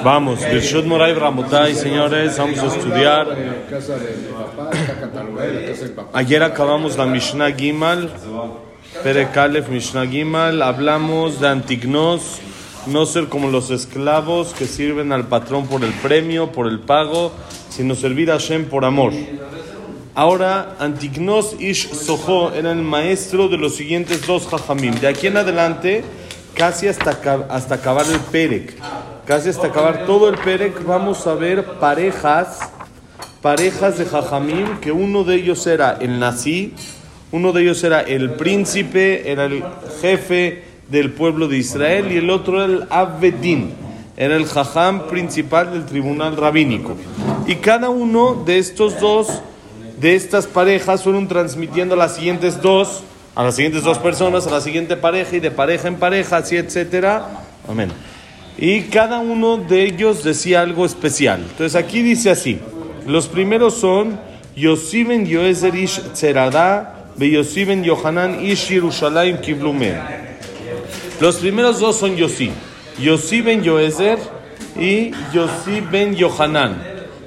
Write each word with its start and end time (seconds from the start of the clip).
Vamos, 0.00 0.40
Birshut 0.40 0.84
Moray 0.84 1.12
Ramotay, 1.12 1.74
señores, 1.74 2.36
vamos 2.38 2.58
a 2.58 2.66
estudiar. 2.66 3.26
Ayer 6.12 6.42
acabamos 6.42 6.96
la 6.96 7.06
Mishnah 7.06 7.52
Gimal, 7.52 8.10
Perekalef 9.04 9.68
Mishnah 9.68 10.06
Gimal, 10.06 10.62
hablamos 10.62 11.40
de 11.40 11.48
Antignos, 11.48 12.40
no 12.86 13.06
ser 13.06 13.28
como 13.28 13.48
los 13.48 13.70
esclavos 13.70 14.54
que 14.54 14.66
sirven 14.66 15.12
al 15.12 15.28
patrón 15.28 15.68
por 15.68 15.84
el 15.84 15.92
premio, 15.92 16.50
por 16.50 16.66
el 16.66 16.80
pago, 16.80 17.32
sino 17.68 17.94
servir 17.94 18.32
a 18.32 18.38
Shem 18.38 18.64
por 18.64 18.84
amor. 18.84 19.12
Ahora, 20.14 20.76
Antignos 20.80 21.54
Ish 21.60 21.92
Soho 21.92 22.52
era 22.54 22.72
el 22.72 22.82
maestro 22.82 23.48
de 23.48 23.56
los 23.56 23.76
siguientes 23.76 24.26
dos 24.26 24.48
Jajamim. 24.48 24.94
De 24.94 25.06
aquí 25.06 25.28
en 25.28 25.36
adelante, 25.36 26.02
casi 26.54 26.88
hasta, 26.88 27.18
hasta 27.48 27.74
acabar 27.76 28.06
el 28.06 28.18
Perek 28.18 28.74
casi 29.32 29.48
hasta 29.48 29.68
acabar 29.68 30.04
todo 30.04 30.28
el 30.28 30.36
Perek, 30.36 30.84
vamos 30.84 31.26
a 31.26 31.32
ver 31.32 31.64
parejas, 31.80 32.70
parejas 33.40 33.96
de 33.96 34.04
Jajamim, 34.04 34.76
que 34.78 34.92
uno 34.92 35.24
de 35.24 35.36
ellos 35.36 35.66
era 35.66 35.96
el 35.98 36.20
Nazi, 36.20 36.74
uno 37.30 37.52
de 37.52 37.62
ellos 37.62 37.82
era 37.82 38.02
el 38.02 38.32
príncipe, 38.32 39.32
era 39.32 39.46
el 39.46 39.64
jefe 40.02 40.64
del 40.90 41.12
pueblo 41.12 41.48
de 41.48 41.56
Israel, 41.56 42.12
y 42.12 42.18
el 42.18 42.28
otro 42.28 42.62
era 42.62 42.74
el 42.74 42.86
Abedin, 42.90 43.72
era 44.18 44.36
el 44.36 44.44
Jajam 44.44 45.06
principal 45.06 45.72
del 45.72 45.86
tribunal 45.86 46.36
rabínico. 46.36 46.94
Y 47.46 47.54
cada 47.54 47.88
uno 47.88 48.34
de 48.44 48.58
estos 48.58 49.00
dos, 49.00 49.40
de 49.98 50.14
estas 50.14 50.46
parejas, 50.46 51.04
fueron 51.04 51.26
transmitiendo 51.26 51.94
a 51.94 51.96
las 51.96 52.16
siguientes 52.16 52.60
dos, 52.60 53.02
a 53.34 53.42
las 53.42 53.54
siguientes 53.54 53.82
dos 53.82 53.96
personas, 53.96 54.46
a 54.46 54.50
la 54.50 54.60
siguiente 54.60 54.98
pareja, 54.98 55.36
y 55.36 55.40
de 55.40 55.50
pareja 55.50 55.88
en 55.88 55.96
pareja, 55.96 56.36
así, 56.36 56.58
etcétera. 56.58 57.28
Amén. 57.66 57.90
Y 58.58 58.82
cada 58.82 59.18
uno 59.18 59.56
de 59.56 59.84
ellos 59.84 60.22
decía 60.22 60.60
algo 60.60 60.84
especial. 60.84 61.40
Entonces 61.40 61.74
aquí 61.74 62.02
dice 62.02 62.30
así. 62.30 62.58
Los 63.06 63.26
primeros 63.26 63.74
son 63.74 64.20
Yosiben 64.54 65.26
Yoezer 65.26 65.74
Ish 65.74 66.00
Tzerada, 66.12 67.08
Yosiben 67.18 67.82
Yohanan 67.82 68.44
Ish 68.44 68.68
Yerushalayim 68.68 69.38
Kiblumen. 69.38 69.98
Los 71.20 71.36
primeros 71.36 71.80
dos 71.80 71.96
son 71.96 72.16
Yosi. 72.16 72.50
Yosi 73.00 73.40
ben 73.40 73.62
Yoezer 73.62 74.18
y 74.78 75.12
Yosi 75.32 75.80
ben 75.80 76.14
Yohanan. 76.14 76.82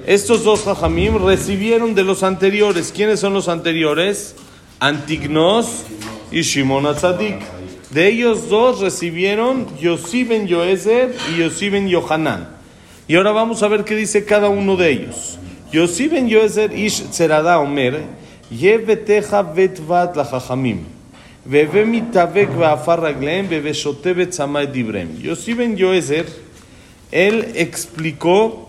Estos 0.06 0.44
dos 0.44 0.62
Jajamim 0.64 1.16
recibieron 1.24 1.94
de 1.94 2.04
los 2.04 2.22
anteriores. 2.22 2.92
¿Quiénes 2.94 3.20
son 3.20 3.34
los 3.34 3.48
anteriores? 3.48 4.36
Antignos 4.78 5.84
y 6.30 6.42
Shimon 6.42 6.86
Atzadik. 6.86 7.55
De 7.96 8.08
ellos 8.08 8.50
dos 8.50 8.80
recibieron 8.80 9.74
Yosí 9.78 10.22
ben 10.24 10.46
Yoezer 10.46 11.16
y 11.32 11.38
Yosí 11.38 11.70
ben 11.70 11.88
Yohanan. 11.88 12.46
Y 13.08 13.16
ahora 13.16 13.32
vamos 13.32 13.62
a 13.62 13.68
ver 13.68 13.84
qué 13.84 13.96
dice 13.96 14.26
cada 14.26 14.50
uno 14.50 14.76
de 14.76 14.90
ellos. 14.90 15.38
Yosí 15.72 16.06
ben 16.06 16.28
Yoezer 16.28 16.78
ish 16.78 17.08
tzerada 17.08 17.58
omer, 17.58 18.02
yeveteja 18.50 19.40
vetvat 19.40 20.14
la 20.14 20.28
chachamim. 20.28 20.80
Veve 21.46 21.86
mitavek 21.86 22.50
ve'afar 22.54 23.00
ragleem, 23.00 23.48
veve 23.48 23.72
shote 23.72 24.12
betzamay 24.12 24.66
dibrem. 24.66 25.18
Yosí 25.18 25.54
ben 25.54 25.74
Yoezer, 25.74 26.26
él 27.10 27.52
explicó 27.54 28.68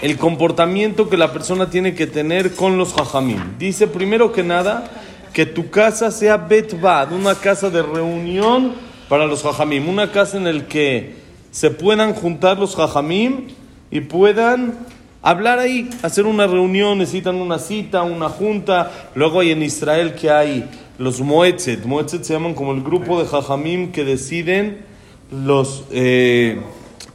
el 0.00 0.16
comportamiento 0.16 1.10
que 1.10 1.18
la 1.18 1.34
persona 1.34 1.68
tiene 1.68 1.94
que 1.94 2.06
tener 2.06 2.54
con 2.54 2.78
los 2.78 2.94
jajamim. 2.94 3.58
Dice 3.58 3.88
primero 3.88 4.32
que 4.32 4.42
nada 4.42 4.90
que 5.34 5.44
tu 5.44 5.68
casa 5.68 6.12
sea 6.12 6.36
betbad, 6.36 7.12
una 7.12 7.34
casa 7.34 7.68
de 7.68 7.82
reunión 7.82 8.72
para 9.08 9.26
los 9.26 9.42
jajamim, 9.42 9.88
una 9.88 10.10
casa 10.12 10.38
en 10.38 10.44
la 10.44 10.66
que 10.66 11.16
se 11.50 11.70
puedan 11.70 12.14
juntar 12.14 12.58
los 12.58 12.76
jajamim 12.76 13.48
y 13.90 14.00
puedan 14.00 14.74
hablar 15.22 15.58
ahí, 15.58 15.90
hacer 16.02 16.26
una 16.26 16.46
reunión, 16.46 16.98
necesitan 16.98 17.34
una 17.34 17.58
cita, 17.58 18.02
una 18.02 18.28
junta. 18.28 18.92
Luego 19.16 19.40
hay 19.40 19.50
en 19.50 19.62
Israel 19.62 20.14
que 20.14 20.30
hay 20.30 20.70
los 20.98 21.20
moetzet, 21.20 21.84
moetzet 21.84 22.22
se 22.22 22.32
llaman 22.32 22.54
como 22.54 22.72
el 22.72 22.82
grupo 22.82 23.20
de 23.20 23.28
jajamim 23.28 23.90
que 23.90 24.04
deciden 24.04 24.84
los... 25.32 25.84
Eh, 25.90 26.60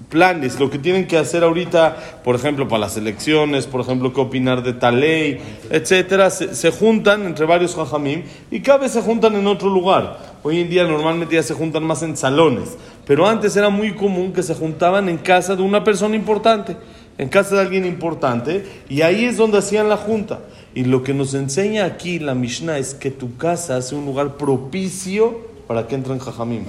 planes, 0.10 0.60
lo 0.60 0.70
que 0.70 0.80
tienen 0.80 1.08
que 1.08 1.18
hacer 1.18 1.44
ahorita, 1.44 2.22
por 2.24 2.36
ejemplo, 2.36 2.68
para 2.68 2.82
las 2.82 2.98
elecciones, 2.98 3.68
por 3.68 3.82
ejemplo, 3.82 4.12
qué 4.12 4.20
opinar 4.20 4.64
de 4.64 4.74
tal 4.74 5.00
ley, 5.00 5.40
etcétera, 5.70 6.30
se, 6.32 6.72
juntan 6.72 7.26
entre 7.26 7.46
varios 7.46 7.76
jajamim 7.76 8.24
y 8.52 8.60
cada 8.62 8.80
vez 8.80 8.92
se 8.92 9.02
juntan 9.02 9.36
en 9.36 9.48
otro 9.48 9.70
lugar. 9.70 10.18
Hoy 10.42 10.60
en 10.60 10.70
día 10.70 10.84
normalmente 10.84 11.36
ya 11.36 11.44
se 11.44 11.54
juntan 11.54 11.84
más 11.84 12.02
en 12.02 12.18
salones, 12.18 12.78
pero 13.06 13.28
antes 13.28 13.56
era 13.56 13.70
muy 13.70 13.94
común 13.94 14.34
que 14.34 14.44
se 14.44 14.56
juntaban 14.56 15.08
en 15.10 15.18
casa 15.18 15.56
de 15.56 15.62
una 15.62 15.84
persona 15.84 16.16
importante, 16.16 16.76
en 17.18 17.30
casa 17.30 17.56
de 17.56 17.62
alguien 17.62 17.86
importante, 17.86 18.66
y 18.90 19.02
ahí 19.02 19.26
es 19.26 19.38
donde 19.38 19.60
hacían 19.60 19.90
la 19.90 19.98
junta. 19.98 20.40
Y 20.74 20.86
lo 20.86 21.04
que 21.04 21.14
nos 21.14 21.34
enseña 21.34 21.86
aquí 21.86 22.20
la 22.20 22.36
Mishnah 22.36 22.78
es 22.78 22.94
que 22.94 23.12
tu 23.12 23.38
casa 23.38 23.82
sea 23.82 23.98
un 23.98 24.06
lugar 24.06 24.38
propicio 24.38 25.49
para 25.70 25.86
que 25.86 25.94
entren 25.94 26.18
jajamim. 26.18 26.64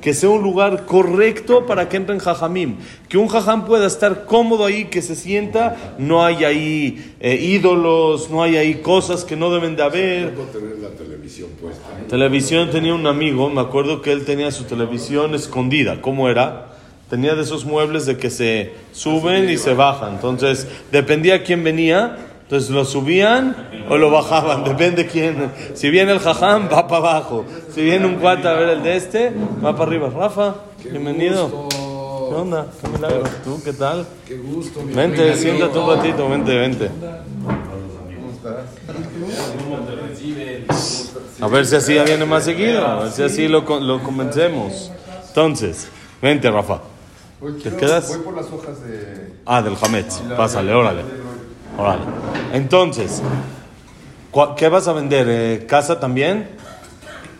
Que 0.00 0.14
sea 0.14 0.28
un 0.28 0.40
lugar 0.40 0.86
correcto 0.86 1.66
para 1.66 1.88
que 1.88 1.96
entren 1.96 2.20
jajamim. 2.20 2.76
Que 3.08 3.18
un 3.18 3.26
jajam 3.26 3.64
pueda 3.64 3.84
estar 3.88 4.26
cómodo 4.26 4.64
ahí, 4.64 4.84
que 4.84 5.02
se 5.02 5.16
sienta. 5.16 5.96
No 5.98 6.24
hay 6.24 6.44
ahí 6.44 7.14
eh, 7.18 7.34
ídolos, 7.34 8.30
no 8.30 8.44
hay 8.44 8.56
ahí 8.56 8.74
cosas 8.76 9.24
que 9.24 9.34
no 9.34 9.50
deben 9.50 9.74
de 9.74 9.82
haber. 9.82 10.36
tener 10.52 10.78
la 10.78 10.90
televisión 10.90 11.50
puesta. 11.60 11.82
Televisión 12.08 12.70
tenía 12.70 12.94
un 12.94 13.08
amigo, 13.08 13.50
me 13.50 13.60
acuerdo 13.60 14.00
que 14.00 14.12
él 14.12 14.24
tenía 14.24 14.52
su 14.52 14.62
televisión 14.62 15.34
escondida. 15.34 16.00
¿Cómo 16.00 16.28
era? 16.28 16.76
Tenía 17.10 17.34
de 17.34 17.42
esos 17.42 17.64
muebles 17.64 18.06
de 18.06 18.18
que 18.18 18.30
se 18.30 18.70
suben 18.92 19.50
y 19.50 19.56
se 19.56 19.74
bajan. 19.74 20.14
Entonces, 20.14 20.68
dependía 20.92 21.42
quién 21.42 21.64
venía 21.64 22.33
entonces 22.44 22.68
lo 22.68 22.84
subían 22.84 23.56
o 23.88 23.96
lo 23.96 24.10
bajaban, 24.10 24.64
depende 24.68 25.06
quién. 25.06 25.50
Si 25.72 25.88
viene 25.88 26.12
el 26.12 26.18
jajam, 26.18 26.68
va 26.70 26.86
para 26.86 26.98
abajo. 26.98 27.44
Si 27.74 27.82
viene 27.82 28.06
un 28.06 28.16
cuata 28.16 28.50
a 28.50 28.54
ver 28.54 28.68
el 28.68 28.82
de 28.82 28.96
este, 28.96 29.32
va 29.64 29.72
para 29.72 29.84
arriba. 29.90 30.10
Rafa, 30.10 30.54
bienvenido. 30.90 31.68
¿Qué 31.70 32.34
onda? 32.34 32.66
¿Qué 32.80 32.88
milagro? 32.88 33.22
¿Tú 33.42 33.60
qué 33.64 33.72
tal? 33.72 34.06
Qué 34.28 34.36
gusto. 34.36 34.80
Vente, 34.84 35.34
siéntate 35.36 35.78
un 35.78 35.88
ratito, 35.88 36.28
vente, 36.28 36.54
vente. 36.54 36.90
A 41.40 41.48
ver 41.48 41.64
si 41.64 41.76
así 41.76 41.94
ya 41.94 42.04
viene 42.04 42.26
más 42.26 42.44
seguido, 42.44 42.86
a 42.86 43.04
ver 43.04 43.12
si 43.12 43.22
así 43.22 43.48
lo, 43.48 43.62
lo 43.80 44.02
convencemos. 44.02 44.90
Entonces, 45.28 45.88
vente, 46.20 46.50
Rafa. 46.50 46.80
¿Te 47.62 47.70
quedas? 47.74 48.08
Voy 48.08 48.18
por 48.18 48.36
las 48.36 48.46
hojas 48.52 48.82
de... 48.82 49.32
Ah, 49.46 49.62
del 49.62 49.76
Hametz. 49.80 50.20
Pásale, 50.36 50.72
órale. 50.72 51.23
Entonces, 52.52 53.22
¿qué 54.56 54.68
vas 54.68 54.88
a 54.88 54.92
vender? 54.92 55.26
Eh, 55.28 55.66
¿Casa 55.66 56.00
también? 56.00 56.48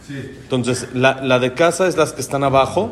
Sí. 0.06 0.15
Entonces, 0.43 0.89
la, 0.93 1.22
la, 1.22 1.39
de 1.39 1.55
casa 1.55 1.87
es 1.87 1.97
las 1.97 2.12
que 2.12 2.21
están 2.21 2.44
abajo, 2.44 2.91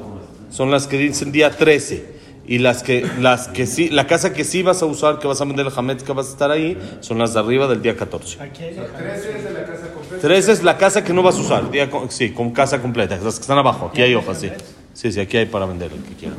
son 0.50 0.70
las 0.70 0.86
que 0.86 0.98
dicen 0.98 1.32
día 1.32 1.50
13. 1.50 2.12
Y 2.44 2.58
las 2.58 2.82
que, 2.82 3.06
las 3.20 3.46
que 3.46 3.66
sí, 3.66 3.88
la 3.88 4.08
casa 4.08 4.32
que 4.32 4.42
sí 4.42 4.64
vas 4.64 4.82
a 4.82 4.86
usar, 4.86 5.20
que 5.20 5.28
vas 5.28 5.40
a 5.40 5.44
vender 5.44 5.64
el 5.64 5.72
Hametz, 5.74 6.02
que 6.02 6.12
vas 6.12 6.26
a 6.26 6.30
estar 6.32 6.50
ahí, 6.50 6.76
son 7.00 7.18
las 7.18 7.34
de 7.34 7.40
arriba 7.40 7.68
del 7.68 7.82
día 7.82 7.96
14. 7.96 8.42
Aquí 8.42 8.64
hay 8.64 8.74
13 8.74 9.36
es 9.36 9.44
de 9.44 9.52
la 9.52 9.64
casa 9.64 9.92
completa. 9.94 10.28
13 10.28 10.52
es 10.52 10.62
la 10.64 10.76
casa 10.76 11.04
que 11.04 11.12
no 11.12 11.22
vas 11.22 11.36
a 11.36 11.40
usar, 11.40 11.70
día, 11.70 11.88
sí, 12.08 12.32
con 12.32 12.50
casa 12.50 12.82
completa, 12.82 13.16
las 13.22 13.36
que 13.36 13.42
están 13.42 13.58
abajo. 13.58 13.86
Aquí 13.86 14.02
hay 14.02 14.14
hojas, 14.16 14.40
sí. 14.40 14.50
Sí, 14.92 15.12
sí, 15.12 15.20
aquí 15.20 15.36
hay 15.36 15.46
para 15.46 15.66
vender 15.66 15.92
el 15.92 16.02
que 16.02 16.14
quieran. 16.14 16.36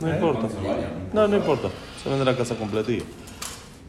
No 0.00 0.08
importa. 0.08 0.48
No, 1.12 1.28
no 1.28 1.36
importa. 1.36 1.68
Se 2.02 2.08
vende 2.08 2.24
la 2.24 2.36
casa 2.36 2.56
completilla. 2.56 3.04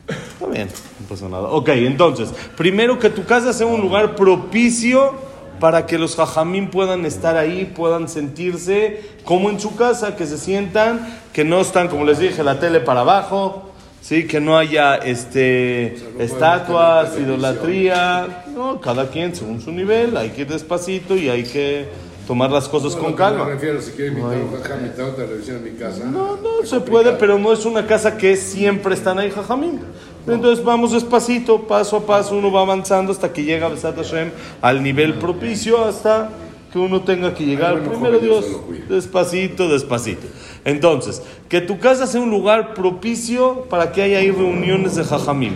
Está 0.08 0.48
bien, 0.48 0.68
no 1.00 1.08
pasa 1.08 1.30
nada. 1.30 1.50
Ok, 1.50 1.70
entonces, 1.70 2.34
primero 2.58 3.00
que 3.00 3.10
tu 3.10 3.24
casa 3.24 3.54
sea 3.54 3.68
un 3.68 3.82
lugar 3.82 4.16
propicio 4.16 5.14
para 5.60 5.86
que 5.86 5.98
los 5.98 6.16
jajamín 6.16 6.70
puedan 6.70 7.06
estar 7.06 7.38
ahí, 7.38 7.72
puedan 7.74 8.10
sentirse 8.10 9.02
como 9.24 9.50
en 9.50 9.60
su 9.60 9.76
casa, 9.76 10.16
que 10.16 10.26
se 10.26 10.38
sientan, 10.38 11.22
que 11.32 11.46
no 11.46 11.62
están, 11.62 11.88
como 11.88 12.04
les 12.04 12.20
dije, 12.20 12.44
la 12.44 12.60
tele 12.60 12.82
para 12.82 13.02
abajo, 13.02 13.72
¿sí? 14.02 14.28
que 14.28 14.42
no 14.42 14.58
haya 14.58 14.96
este, 14.96 15.96
estatuas, 16.20 17.18
idolatría. 17.18 18.44
No, 18.54 18.82
cada 18.82 19.10
quien 19.10 19.36
según 19.36 19.62
su 19.62 19.72
nivel, 19.72 20.18
hay 20.18 20.32
que 20.32 20.42
ir 20.42 20.48
despacito 20.48 21.16
y 21.16 21.30
hay 21.30 21.44
que 21.44 21.88
tomar 22.28 22.52
las 22.52 22.70
cosas 22.70 22.96
con 22.96 23.14
calma. 23.14 23.46
Me 23.46 23.54
refiero, 23.54 23.82
si 23.82 23.92
quiere 23.92 24.12
invitar 24.12 24.34
a 24.34 24.38
un 24.38 24.52
jajam, 24.52 24.80
invitar 24.80 25.06
otra 25.06 25.26
televisión 25.26 25.58
en 25.58 25.64
mi 25.64 25.80
casa. 25.80 26.06
No, 26.06 26.38
no 26.38 26.66
se 26.66 26.80
puede, 26.80 27.14
pero 27.14 27.38
no 27.38 27.52
es 27.52 27.66
una 27.66 27.86
casa 27.86 28.18
que 28.18 28.36
siempre 28.36 28.94
están 28.94 29.20
ahí 29.20 29.32
jajamín. 29.32 29.82
Entonces 30.26 30.64
vamos 30.64 30.94
despacito, 30.94 31.64
paso 31.64 31.98
a 31.98 32.06
paso, 32.06 32.38
uno 32.38 32.52
va 32.52 32.62
avanzando 32.62 33.12
hasta 33.12 33.34
que 33.34 33.44
llega 33.44 33.68
Besat 33.68 33.98
Hashem 33.98 34.32
al 34.62 34.82
nivel 34.82 35.16
propicio, 35.16 35.84
hasta 35.84 36.30
que 36.72 36.80
uno 36.80 37.02
tenga 37.02 37.34
que 37.34 37.46
llegar. 37.46 37.82
Primero 37.82 38.20
Dios, 38.20 38.46
despacito, 38.88 39.68
despacito. 39.68 40.26
Entonces, 40.64 41.22
que 41.50 41.60
tu 41.60 41.78
casa 41.78 42.08
sea 42.08 42.22
un 42.22 42.30
lugar 42.30 42.74
propicio 42.74 43.66
para 43.70 43.92
que 43.92 44.02
haya 44.02 44.20
ahí 44.20 44.32
reuniones 44.32 44.96
de 44.96 45.04
jajamim. 45.04 45.56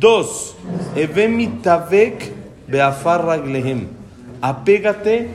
Dos, 0.00 0.54
Evemitabek 0.96 2.32
beafarraglehem. 2.66 3.86
Apégate 4.40 5.28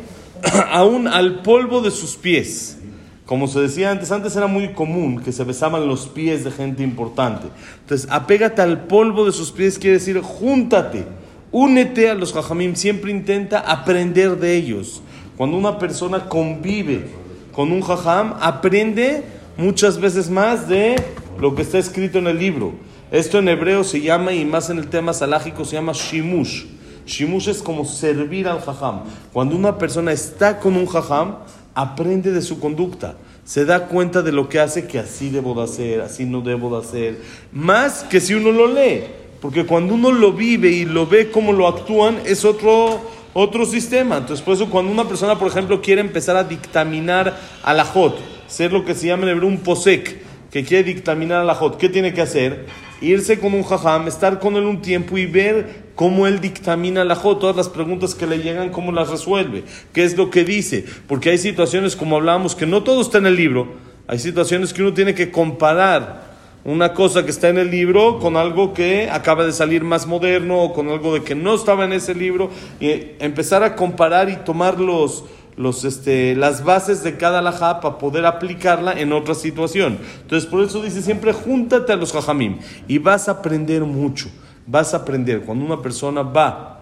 aún 0.71 1.07
al 1.07 1.41
polvo 1.41 1.81
de 1.81 1.91
sus 1.91 2.15
pies. 2.15 2.77
como 3.25 3.47
se 3.47 3.61
decía 3.61 3.91
antes, 3.91 4.11
antes 4.11 4.35
era 4.35 4.47
muy 4.47 4.73
común 4.73 5.21
que 5.23 5.31
se 5.31 5.45
besaban 5.45 5.87
los 5.87 6.07
pies 6.07 6.43
de 6.43 6.51
gente 6.51 6.83
importante. 6.83 7.47
Entonces, 7.81 8.07
apégate 8.11 8.61
al 8.61 8.87
polvo 8.87 9.25
de 9.25 9.31
sus 9.31 9.51
pies 9.51 9.79
quiere 9.79 9.99
decir 9.99 10.19
júntate, 10.19 11.05
únete 11.51 12.09
a 12.09 12.13
los 12.13 12.33
jajamim, 12.33 12.75
siempre 12.75 13.11
intenta 13.11 13.59
aprender 13.59 14.37
de 14.37 14.55
ellos. 14.55 15.01
Cuando 15.37 15.57
una 15.57 15.79
persona 15.79 16.27
convive 16.27 17.05
con 17.51 17.71
un 17.71 17.81
jajam, 17.81 18.35
aprende 18.41 19.23
muchas 19.57 19.99
veces 19.99 20.29
más 20.29 20.67
de 20.67 20.95
lo 21.39 21.55
que 21.55 21.61
está 21.61 21.77
escrito 21.77 22.19
en 22.19 22.27
el 22.27 22.37
libro. 22.37 22.73
Esto 23.11 23.39
en 23.39 23.49
hebreo 23.49 23.83
se 23.83 24.01
llama, 24.01 24.33
y 24.33 24.45
más 24.45 24.69
en 24.69 24.77
el 24.77 24.87
tema 24.87 25.13
salágico, 25.13 25.65
se 25.65 25.75
llama 25.75 25.93
shimush. 25.93 26.65
Shimush 27.05 27.49
es 27.49 27.61
como 27.61 27.85
servir 27.85 28.47
al 28.47 28.61
jajam. 28.61 29.01
Cuando 29.33 29.55
una 29.55 29.77
persona 29.77 30.11
está 30.11 30.59
con 30.59 30.75
un 30.75 30.85
jajam, 30.85 31.37
aprende 31.73 32.31
de 32.31 32.41
su 32.41 32.59
conducta. 32.59 33.15
Se 33.43 33.65
da 33.65 33.87
cuenta 33.87 34.21
de 34.21 34.31
lo 34.31 34.49
que 34.49 34.59
hace, 34.59 34.87
que 34.87 34.99
así 34.99 35.29
debo 35.29 35.55
de 35.55 35.63
hacer, 35.63 36.01
así 36.01 36.25
no 36.25 36.41
debo 36.41 36.75
de 36.75 36.85
hacer. 36.85 37.21
Más 37.51 38.03
que 38.03 38.19
si 38.19 38.33
uno 38.33 38.51
lo 38.51 38.67
lee. 38.67 39.03
Porque 39.41 39.65
cuando 39.65 39.95
uno 39.95 40.11
lo 40.11 40.33
vive 40.33 40.69
y 40.69 40.85
lo 40.85 41.07
ve 41.07 41.31
cómo 41.31 41.51
lo 41.51 41.67
actúan, 41.67 42.19
es 42.25 42.45
otro, 42.45 43.01
otro 43.33 43.65
sistema. 43.65 44.17
Entonces, 44.17 44.45
por 44.45 44.53
eso, 44.53 44.69
cuando 44.69 44.91
una 44.91 45.07
persona, 45.07 45.39
por 45.39 45.47
ejemplo, 45.47 45.81
quiere 45.81 45.99
empezar 45.99 46.35
a 46.35 46.43
dictaminar 46.43 47.39
a 47.63 47.73
la 47.73 47.83
Jot, 47.83 48.19
ser 48.47 48.71
lo 48.71 48.85
que 48.85 48.93
se 48.93 49.07
llama 49.07 49.23
en 49.23 49.29
hebreo 49.29 49.47
un 49.47 49.57
posek, 49.57 50.21
que 50.51 50.63
quiere 50.63 50.83
dictaminar 50.83 51.41
a 51.41 51.43
la 51.43 51.55
Jot, 51.55 51.77
¿qué 51.77 51.89
tiene 51.89 52.13
que 52.13 52.21
hacer? 52.21 52.67
Irse 53.01 53.39
con 53.39 53.53
un 53.55 53.63
jajam, 53.63 54.07
estar 54.07 54.39
con 54.39 54.55
él 54.55 54.63
un 54.63 54.81
tiempo 54.81 55.17
y 55.17 55.25
ver 55.25 55.91
cómo 55.95 56.27
él 56.27 56.39
dictamina 56.39 57.03
la 57.03 57.15
Jot, 57.15 57.39
todas 57.39 57.55
las 57.55 57.67
preguntas 57.67 58.15
que 58.15 58.27
le 58.27 58.39
llegan, 58.39 58.69
cómo 58.69 58.91
las 58.91 59.09
resuelve, 59.09 59.63
qué 59.91 60.03
es 60.03 60.15
lo 60.15 60.29
que 60.29 60.43
dice. 60.43 60.85
Porque 61.07 61.31
hay 61.31 61.37
situaciones, 61.39 61.95
como 61.95 62.15
hablábamos, 62.15 62.55
que 62.55 62.67
no 62.67 62.83
todo 62.83 63.01
está 63.01 63.17
en 63.17 63.25
el 63.25 63.35
libro. 63.35 63.69
Hay 64.07 64.19
situaciones 64.19 64.71
que 64.71 64.81
uno 64.81 64.93
tiene 64.93 65.15
que 65.15 65.31
comparar 65.31 66.31
una 66.63 66.93
cosa 66.93 67.25
que 67.25 67.31
está 67.31 67.49
en 67.49 67.57
el 67.57 67.71
libro 67.71 68.19
con 68.19 68.37
algo 68.37 68.73
que 68.73 69.09
acaba 69.09 69.45
de 69.45 69.51
salir 69.51 69.83
más 69.83 70.05
moderno 70.05 70.61
o 70.61 70.73
con 70.73 70.89
algo 70.89 71.13
de 71.15 71.23
que 71.23 71.33
no 71.33 71.55
estaba 71.55 71.85
en 71.85 71.93
ese 71.93 72.13
libro 72.13 72.51
y 72.79 72.91
empezar 73.19 73.63
a 73.63 73.75
comparar 73.75 74.29
y 74.29 74.35
tomar 74.35 74.79
los, 74.79 75.23
los, 75.57 75.83
este, 75.83 76.35
las 76.35 76.63
bases 76.63 77.03
de 77.03 77.17
cada 77.17 77.39
alajá 77.39 77.79
para 77.79 77.97
poder 77.97 78.25
aplicarla 78.25 78.93
en 78.99 79.13
otra 79.13 79.35
situación. 79.35 79.99
Entonces, 80.21 80.49
por 80.49 80.63
eso 80.63 80.81
dice 80.81 81.01
siempre, 81.01 81.33
júntate 81.33 81.93
a 81.93 81.95
los 81.95 82.11
jajamim 82.11 82.59
y 82.87 82.97
vas 82.97 83.27
a 83.27 83.33
aprender 83.33 83.83
mucho. 83.83 84.29
Vas 84.65 84.93
a 84.93 84.97
aprender. 84.97 85.41
Cuando 85.41 85.65
una 85.65 85.81
persona 85.81 86.21
va 86.21 86.81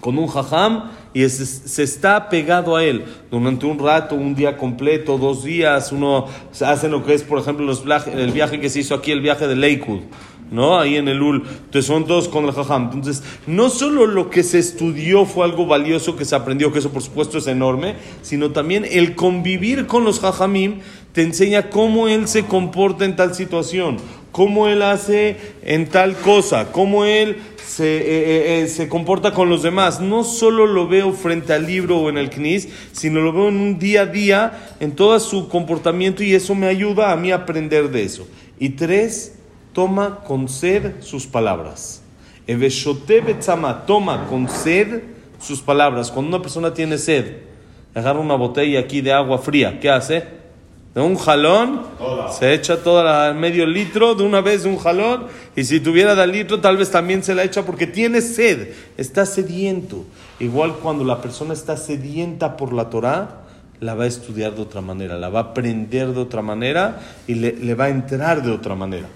con 0.00 0.18
un 0.18 0.26
jajam 0.26 0.90
y 1.14 1.26
se 1.28 1.82
está 1.82 2.28
pegado 2.28 2.76
a 2.76 2.84
él 2.84 3.04
durante 3.30 3.66
un 3.66 3.78
rato, 3.78 4.14
un 4.14 4.34
día 4.34 4.56
completo, 4.56 5.16
dos 5.16 5.44
días, 5.44 5.92
uno 5.92 6.26
hace 6.60 6.88
lo 6.88 7.04
que 7.04 7.14
es, 7.14 7.22
por 7.22 7.38
ejemplo, 7.38 7.64
los 7.64 7.84
el 8.06 8.32
viaje 8.32 8.60
que 8.60 8.68
se 8.68 8.80
hizo 8.80 8.94
aquí, 8.94 9.12
el 9.12 9.20
viaje 9.20 9.46
de 9.46 9.56
Lakewood. 9.56 10.02
¿No? 10.50 10.78
Ahí 10.78 10.96
en 10.96 11.08
el 11.08 11.20
UL. 11.20 11.42
Entonces 11.46 11.86
son 11.86 12.06
todos 12.06 12.28
con 12.28 12.44
el 12.44 12.52
jajam. 12.52 12.90
Entonces, 12.92 13.22
no 13.46 13.68
solo 13.68 14.06
lo 14.06 14.30
que 14.30 14.42
se 14.42 14.58
estudió 14.58 15.26
fue 15.26 15.44
algo 15.44 15.66
valioso 15.66 16.16
que 16.16 16.24
se 16.24 16.34
aprendió, 16.34 16.72
que 16.72 16.78
eso 16.78 16.90
por 16.90 17.02
supuesto 17.02 17.38
es 17.38 17.46
enorme, 17.46 17.96
sino 18.22 18.50
también 18.50 18.86
el 18.90 19.14
convivir 19.14 19.86
con 19.86 20.04
los 20.04 20.20
jajamim 20.20 20.80
te 21.12 21.22
enseña 21.22 21.70
cómo 21.70 22.08
él 22.08 22.28
se 22.28 22.44
comporta 22.44 23.06
en 23.06 23.16
tal 23.16 23.34
situación, 23.34 23.96
cómo 24.32 24.68
él 24.68 24.82
hace 24.82 25.38
en 25.62 25.86
tal 25.86 26.14
cosa, 26.14 26.70
cómo 26.72 27.06
él 27.06 27.38
se, 27.66 27.96
eh, 27.96 28.62
eh, 28.62 28.68
se, 28.68 28.86
comporta 28.86 29.32
con 29.32 29.48
los 29.48 29.62
demás. 29.62 29.98
No 29.98 30.24
solo 30.24 30.66
lo 30.66 30.86
veo 30.86 31.14
frente 31.14 31.54
al 31.54 31.66
libro 31.66 31.98
o 31.98 32.10
en 32.10 32.18
el 32.18 32.28
CNIS, 32.28 32.68
sino 32.92 33.22
lo 33.22 33.32
veo 33.32 33.48
en 33.48 33.56
un 33.56 33.78
día 33.78 34.02
a 34.02 34.06
día, 34.06 34.74
en 34.78 34.92
todo 34.92 35.18
su 35.18 35.48
comportamiento 35.48 36.22
y 36.22 36.34
eso 36.34 36.54
me 36.54 36.66
ayuda 36.66 37.10
a 37.12 37.16
mí 37.16 37.32
a 37.32 37.36
aprender 37.36 37.90
de 37.90 38.02
eso. 38.04 38.28
Y 38.58 38.70
tres, 38.70 39.36
toma 39.76 40.20
con 40.26 40.48
sed 40.48 41.02
sus 41.02 41.26
palabras. 41.26 42.00
toma 43.86 44.26
con 44.26 44.48
sed 44.48 45.02
sus 45.38 45.60
palabras. 45.60 46.10
Cuando 46.10 46.34
una 46.34 46.42
persona 46.42 46.72
tiene 46.72 46.96
sed, 46.96 47.42
agarra 47.94 48.18
una 48.18 48.36
botella 48.36 48.80
aquí 48.80 49.02
de 49.02 49.12
agua 49.12 49.36
fría, 49.36 49.78
¿qué 49.78 49.90
hace? 49.90 50.24
De 50.94 51.02
un 51.02 51.16
jalón, 51.16 51.82
se 52.30 52.54
echa 52.54 52.82
toda 52.82 53.04
la 53.04 53.34
medio 53.34 53.66
litro 53.66 54.14
de 54.14 54.22
una 54.22 54.40
vez 54.40 54.62
de 54.62 54.70
un 54.70 54.78
jalón, 54.78 55.26
y 55.54 55.64
si 55.64 55.78
tuviera 55.78 56.14
de 56.14 56.26
litro, 56.26 56.58
tal 56.58 56.78
vez 56.78 56.90
también 56.90 57.22
se 57.22 57.34
la 57.34 57.44
echa 57.44 57.66
porque 57.66 57.86
tiene 57.86 58.22
sed, 58.22 58.72
está 58.96 59.26
sediento. 59.26 60.06
Igual 60.40 60.76
cuando 60.76 61.04
la 61.04 61.20
persona 61.20 61.52
está 61.52 61.76
sedienta 61.76 62.56
por 62.56 62.72
la 62.72 62.88
Torah, 62.88 63.42
la 63.80 63.94
va 63.94 64.04
a 64.04 64.06
estudiar 64.06 64.54
de 64.54 64.62
otra 64.62 64.80
manera, 64.80 65.18
la 65.18 65.28
va 65.28 65.40
a 65.40 65.42
aprender 65.42 66.14
de 66.14 66.20
otra 66.20 66.40
manera 66.40 66.98
y 67.26 67.34
le, 67.34 67.52
le 67.52 67.74
va 67.74 67.84
a 67.84 67.88
entrar 67.90 68.42
de 68.42 68.50
otra 68.50 68.74
manera 68.74 69.06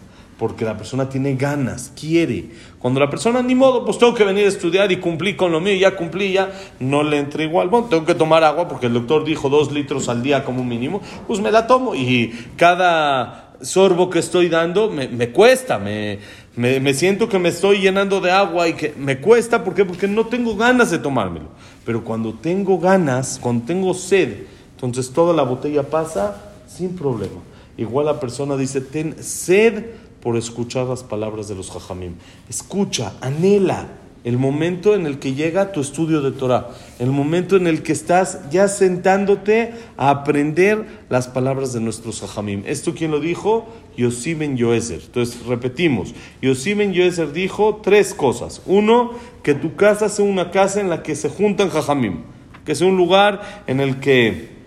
porque 0.41 0.65
la 0.65 0.75
persona 0.75 1.07
tiene 1.07 1.35
ganas, 1.35 1.93
quiere. 1.95 2.47
Cuando 2.79 2.99
la 2.99 3.11
persona, 3.11 3.43
ni 3.43 3.55
modo, 3.55 3.85
pues 3.85 3.99
tengo 3.99 4.15
que 4.15 4.25
venir 4.25 4.47
a 4.47 4.49
estudiar 4.49 4.91
y 4.91 4.97
cumplir 4.97 5.37
con 5.37 5.53
lo 5.53 5.61
mío, 5.61 5.75
ya 5.75 5.95
cumplí, 5.95 6.33
ya 6.33 6.51
no 6.79 7.03
le 7.03 7.19
entra 7.19 7.43
igual. 7.43 7.69
Bueno, 7.69 7.89
tengo 7.91 8.07
que 8.07 8.15
tomar 8.15 8.43
agua 8.43 8.67
porque 8.67 8.87
el 8.87 8.95
doctor 8.95 9.23
dijo 9.23 9.51
dos 9.51 9.71
litros 9.71 10.09
al 10.09 10.23
día 10.23 10.43
como 10.43 10.65
mínimo, 10.65 11.03
pues 11.27 11.41
me 11.41 11.51
la 11.51 11.67
tomo 11.67 11.95
y 11.95 12.33
cada 12.57 13.53
sorbo 13.61 14.09
que 14.09 14.21
estoy 14.21 14.49
dando 14.49 14.91
me, 14.91 15.09
me 15.09 15.29
cuesta, 15.29 15.79
me, 15.79 16.21
me, 16.57 16.81
me, 16.81 16.95
siento 16.95 17.29
que 17.29 17.39
me 17.39 17.51
estoy 17.51 17.81
llenando 17.83 18.23
de 18.23 18.31
agua 18.31 18.67
y 18.67 18.73
que 18.73 18.95
me 18.97 19.21
cuesta, 19.21 19.63
¿por 19.63 19.75
qué? 19.75 19.85
Porque 19.85 20.09
no 20.09 20.25
tengo 20.25 20.57
ganas 20.57 20.91
de 20.91 21.01
tomármelo. 21.01 21.51
Pero 21.85 22.03
cuando 22.03 22.33
tengo 22.33 22.79
ganas, 22.79 23.39
cuando 23.43 23.67
tengo 23.67 23.93
sed, 23.93 24.45
entonces 24.77 25.11
toda 25.11 25.35
la 25.35 25.43
botella 25.43 25.83
pasa 25.83 26.55
sin 26.67 26.97
problema. 26.97 27.43
Igual 27.77 28.07
la 28.07 28.19
persona 28.19 28.57
dice, 28.57 28.81
ten 28.81 29.23
sed 29.23 29.85
por 30.23 30.37
escuchar 30.37 30.87
las 30.87 31.03
palabras 31.03 31.49
de 31.49 31.55
los 31.55 31.71
jajamim. 31.71 32.15
Escucha, 32.49 33.15
anhela 33.21 33.89
el 34.23 34.37
momento 34.37 34.95
en 34.95 35.07
el 35.07 35.19
que 35.19 35.35
llega 35.35 35.73
tu 35.73 35.81
estudio 35.81 36.21
de 36.21 36.33
Torah, 36.33 36.69
el 36.99 37.11
momento 37.11 37.57
en 37.57 37.67
el 37.67 37.83
que 37.83 37.93
estás 37.93 38.51
ya 38.51 38.69
sentándote 38.69 39.73
a 39.97 40.11
aprender 40.11 40.85
las 41.09 41.27
palabras 41.29 41.73
de 41.73 41.81
nuestros 41.81 42.21
jajamim. 42.21 42.63
¿Esto 42.67 42.95
quién 42.95 43.11
lo 43.11 43.21
dijo? 43.21 43.67
Yosiben 43.97 44.57
Yoezer. 44.57 45.01
Entonces, 45.07 45.47
repetimos. 45.47 46.15
Yosiben 46.43 46.93
Yoezer 46.93 47.33
dijo 47.33 47.81
tres 47.83 48.13
cosas. 48.13 48.61
Uno, 48.67 49.13
que 49.43 49.55
tu 49.55 49.75
casa 49.75 50.11
sea 50.11 50.25
una 50.25 50.51
casa 50.51 50.81
en 50.81 50.91
la 50.91 51.03
que 51.03 51.17
se 51.17 51.31
juntan 51.31 51.71
jajamim, 51.71 52.21
que 52.67 52.75
sea 52.75 52.89
un 52.89 52.99
lugar 52.99 53.65
en 53.67 53.81
el 53.81 54.01
que 54.01 54.60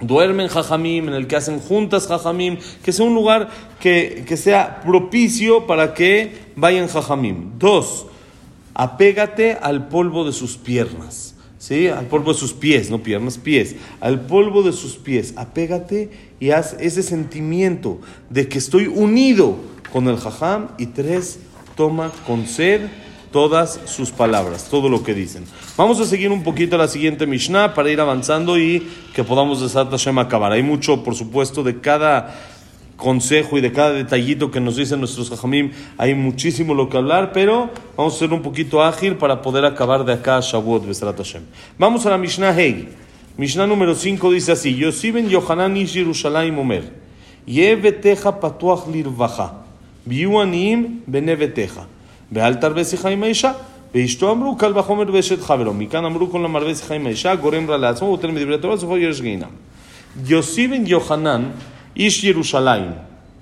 duermen 0.00 0.48
jajamim, 0.48 1.08
en 1.08 1.14
el 1.14 1.26
que 1.26 1.36
hacen 1.36 1.60
juntas 1.60 2.06
jajamim, 2.06 2.58
que 2.82 2.92
sea 2.92 3.06
un 3.06 3.14
lugar 3.14 3.50
que, 3.80 4.24
que 4.26 4.36
sea 4.36 4.80
propicio 4.82 5.66
para 5.66 5.94
que 5.94 6.32
vayan 6.56 6.88
jajamim. 6.88 7.58
Dos, 7.58 8.06
apégate 8.74 9.56
al 9.60 9.88
polvo 9.88 10.24
de 10.24 10.32
sus 10.32 10.56
piernas. 10.56 11.34
¿Sí? 11.58 11.88
Al 11.88 12.06
polvo 12.06 12.32
de 12.32 12.38
sus 12.38 12.54
pies, 12.54 12.90
no 12.90 13.02
piernas, 13.02 13.36
pies. 13.36 13.76
Al 14.00 14.22
polvo 14.22 14.62
de 14.62 14.72
sus 14.72 14.96
pies. 14.96 15.34
Apégate 15.36 16.08
y 16.40 16.52
haz 16.52 16.74
ese 16.80 17.02
sentimiento 17.02 18.00
de 18.30 18.48
que 18.48 18.56
estoy 18.56 18.86
unido 18.86 19.56
con 19.92 20.08
el 20.08 20.16
jajam. 20.16 20.68
Y 20.78 20.86
tres, 20.86 21.38
toma 21.76 22.12
con 22.26 22.46
sed 22.46 22.88
todas 23.32 23.80
sus 23.86 24.10
palabras, 24.10 24.68
todo 24.70 24.88
lo 24.88 25.02
que 25.02 25.14
dicen. 25.14 25.44
Vamos 25.76 26.00
a 26.00 26.06
seguir 26.06 26.30
un 26.30 26.42
poquito 26.42 26.76
la 26.76 26.88
siguiente 26.88 27.26
Mishnah 27.26 27.74
para 27.74 27.90
ir 27.90 28.00
avanzando 28.00 28.58
y 28.58 28.88
que 29.14 29.24
podamos 29.24 29.60
de 29.60 29.68
Hashem 29.68 30.18
acabar. 30.18 30.52
Hay 30.52 30.62
mucho, 30.62 31.02
por 31.02 31.14
supuesto, 31.14 31.62
de 31.62 31.80
cada 31.80 32.34
consejo 33.00 33.56
y 33.58 33.60
de 33.60 33.72
cada 33.72 33.92
detallito 33.92 34.50
que 34.50 34.60
nos 34.60 34.76
dicen 34.76 35.00
nuestros 35.00 35.32
hajamim, 35.32 35.72
hay 35.96 36.14
muchísimo 36.14 36.74
lo 36.74 36.88
que 36.88 36.98
hablar, 36.98 37.32
pero 37.32 37.70
vamos 37.96 38.14
a 38.14 38.18
ser 38.18 38.32
un 38.32 38.42
poquito 38.42 38.82
ágil 38.82 39.16
para 39.16 39.42
poder 39.42 39.64
acabar 39.64 40.04
de 40.04 40.12
acá 40.12 40.36
a 40.36 40.40
Shavuot 40.40 40.86
Besrat 40.86 41.16
Hashem. 41.16 41.42
Vamos 41.78 42.06
a 42.06 42.10
la 42.10 42.18
Mishnah 42.18 42.52
Hei. 42.52 42.88
Mishnah 43.36 43.66
número 43.66 43.94
5 43.94 44.30
dice 44.32 44.52
así: 44.52 44.76
Yosiben 44.76 45.28
Yohanan 45.28 45.76
ish 45.76 45.94
Yerushalayim 45.94 46.58
Omer, 46.58 46.92
Yeveteja 47.46 48.38
patuach 48.38 48.86
lirvacha, 48.86 49.52
Biu 50.04 50.38
anim 50.38 51.00
beneveteja. 51.06 51.86
ואל 52.31 52.55
תרבה 52.55 52.83
שיחה 52.83 53.09
עם 53.09 53.23
האישה. 53.23 53.51
ואשתו 53.95 54.31
אמרו 54.31 54.55
קל 54.55 54.79
וחומר 54.79 55.13
ואשת 55.13 55.41
חברו. 55.41 55.73
מכאן 55.73 56.05
אמרו 56.05 56.29
כל 56.29 56.45
המרבה 56.45 56.75
שיחה 56.75 56.95
עם 56.95 57.05
האישה, 57.05 57.35
גורם 57.35 57.69
רע 57.69 57.77
לעצמו, 57.77 58.07
ותל 58.07 58.31
מדברי 58.31 58.57
תורה, 58.57 58.77
סופו 58.77 58.97
ירש 58.97 59.21
גיהינם. 59.21 59.47
יוסי 60.25 60.67
בן 60.67 60.87
יוחנן, 60.87 61.43
איש 61.97 62.23
ירושלים. 62.23 62.91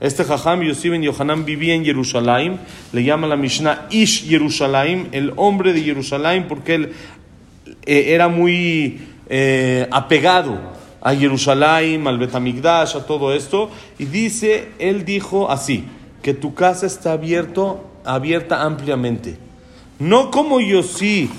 Este 0.03 0.25
jajam, 0.25 0.61
Yossi 0.61 0.89
ben 0.89 1.01
Yohanan, 1.01 1.45
vivía 1.45 1.75
en 1.75 1.85
Jerusalén. 1.85 2.59
Le 2.91 3.05
llama 3.05 3.25
la 3.25 3.37
Mishnah 3.37 3.87
Ish 3.89 4.27
Jerusalén, 4.27 5.07
el 5.13 5.31
hombre 5.37 5.71
de 5.71 5.81
Jerusalén, 5.81 6.45
porque 6.49 6.75
él 6.75 6.91
eh, 7.85 8.13
era 8.13 8.27
muy 8.27 8.99
eh, 9.29 9.87
apegado 9.91 10.59
a 10.99 11.15
Jerusalén, 11.15 12.05
al 12.05 12.17
Betamigdash, 12.17 12.97
a 12.97 13.05
todo 13.05 13.33
esto. 13.33 13.71
Y 13.97 14.03
dice, 14.03 14.73
él 14.77 15.05
dijo 15.05 15.49
así, 15.49 15.85
que 16.21 16.33
tu 16.33 16.53
casa 16.53 16.85
está 16.85 17.13
abierto 17.13 17.86
abierta 18.14 18.62
ampliamente. 18.62 19.36
No 19.98 20.30
como 20.30 20.60
Yossi 20.60 21.30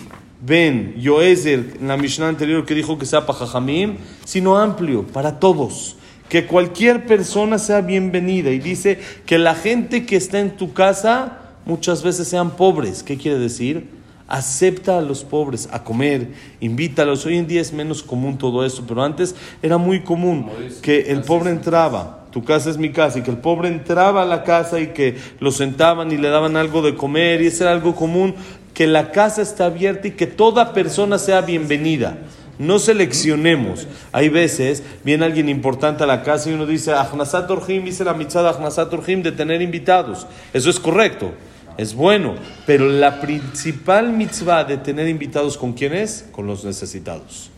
Ben 0.42 0.96
Yoezer 0.98 1.78
en 1.82 1.88
la 1.88 1.98
Mishnah 1.98 2.30
anterior 2.30 2.66
que 2.66 2.76
dijo 2.76 2.98
que 2.98 3.06
sea 3.06 3.26
para 3.26 3.40
Jajamim, 3.40 3.98
sino 4.26 4.58
amplio, 4.58 5.06
para 5.06 5.40
todos. 5.40 5.96
que 6.30 6.46
cualquier 6.46 7.08
persona 7.08 7.58
sea 7.58 7.82
bienvenida. 7.82 8.52
Y 8.52 8.60
dice 8.60 9.00
que 9.26 9.40
la 9.40 9.56
gente 9.56 10.06
que 10.06 10.16
está 10.16 10.40
en 10.40 10.56
tu 10.56 10.74
casa 10.74 11.40
muchas 11.66 12.04
veces 12.04 12.28
sean 12.28 12.52
pobres. 12.52 13.02
¿Qué 13.02 13.18
quiere 13.18 13.40
decir? 13.40 13.90
Acepta 14.28 15.00
a 15.00 15.02
los 15.02 15.24
pobres 15.24 15.68
a 15.72 15.84
comer, 15.84 16.32
invítalos. 16.60 17.26
Hoy 17.26 17.38
en 17.38 17.48
día 17.48 17.62
es 17.62 17.74
menos 17.74 18.04
común 18.04 18.38
todo 18.38 18.64
eso, 18.64 18.86
pero 18.88 19.04
antes 19.04 19.34
era 19.64 19.80
muy 19.80 20.02
común 20.02 20.48
que 20.84 21.12
el 21.12 21.22
pobre 21.24 21.50
entraba. 21.50 22.19
Tu 22.32 22.44
casa 22.44 22.70
es 22.70 22.78
mi 22.78 22.92
casa 22.92 23.20
y 23.20 23.22
que 23.24 23.32
el 23.32 23.38
pobre 23.38 23.70
entraba 23.70 24.22
a 24.22 24.26
la 24.26 24.44
casa 24.44 24.80
y 24.80 24.88
que 24.88 25.18
lo 25.40 25.52
sentaban 25.52 26.12
y 26.12 26.18
le 26.18 26.30
daban 26.30 26.58
algo 26.58 26.82
de 26.82 26.96
comer 26.96 27.42
y 27.42 27.48
eso 27.48 27.64
era 27.64 27.74
algo 27.74 27.96
común, 27.96 28.36
que 28.74 28.86
la 28.86 29.12
casa 29.12 29.42
está 29.42 29.66
abierta 29.66 30.08
y 30.08 30.12
que 30.12 30.28
toda 30.28 30.74
persona 30.74 31.18
sea 31.18 31.42
bienvenida. 31.42 32.18
No 32.60 32.78
seleccionemos. 32.78 33.88
Hay 34.12 34.30
veces 34.30 34.84
viene 35.04 35.26
alguien 35.26 35.50
importante 35.50 36.04
a 36.04 36.08
la 36.08 36.24
casa 36.24 36.50
y 36.50 36.54
uno 36.54 36.66
dice, 36.66 36.92
Ahnasat 36.92 37.50
Orhim, 37.50 37.86
dice 37.86 38.04
la 38.04 38.14
mitzvah 38.14 38.44
de 38.44 38.50
Ahnasat 38.50 38.94
Orhim 38.94 39.24
de 39.24 39.32
tener 39.32 39.62
invitados. 39.62 40.28
Eso 40.54 40.70
es 40.70 40.80
correcto, 40.80 41.32
es 41.78 41.96
bueno. 41.96 42.36
Pero 42.68 42.88
la 42.88 43.22
principal 43.22 44.12
mitzvah 44.12 44.66
de 44.66 44.78
tener 44.78 45.08
invitados, 45.08 45.58
¿con 45.58 45.74
quién 45.74 45.94
es? 45.94 46.28
Con 46.32 46.48
los 46.48 46.64
necesitados. 46.64 47.50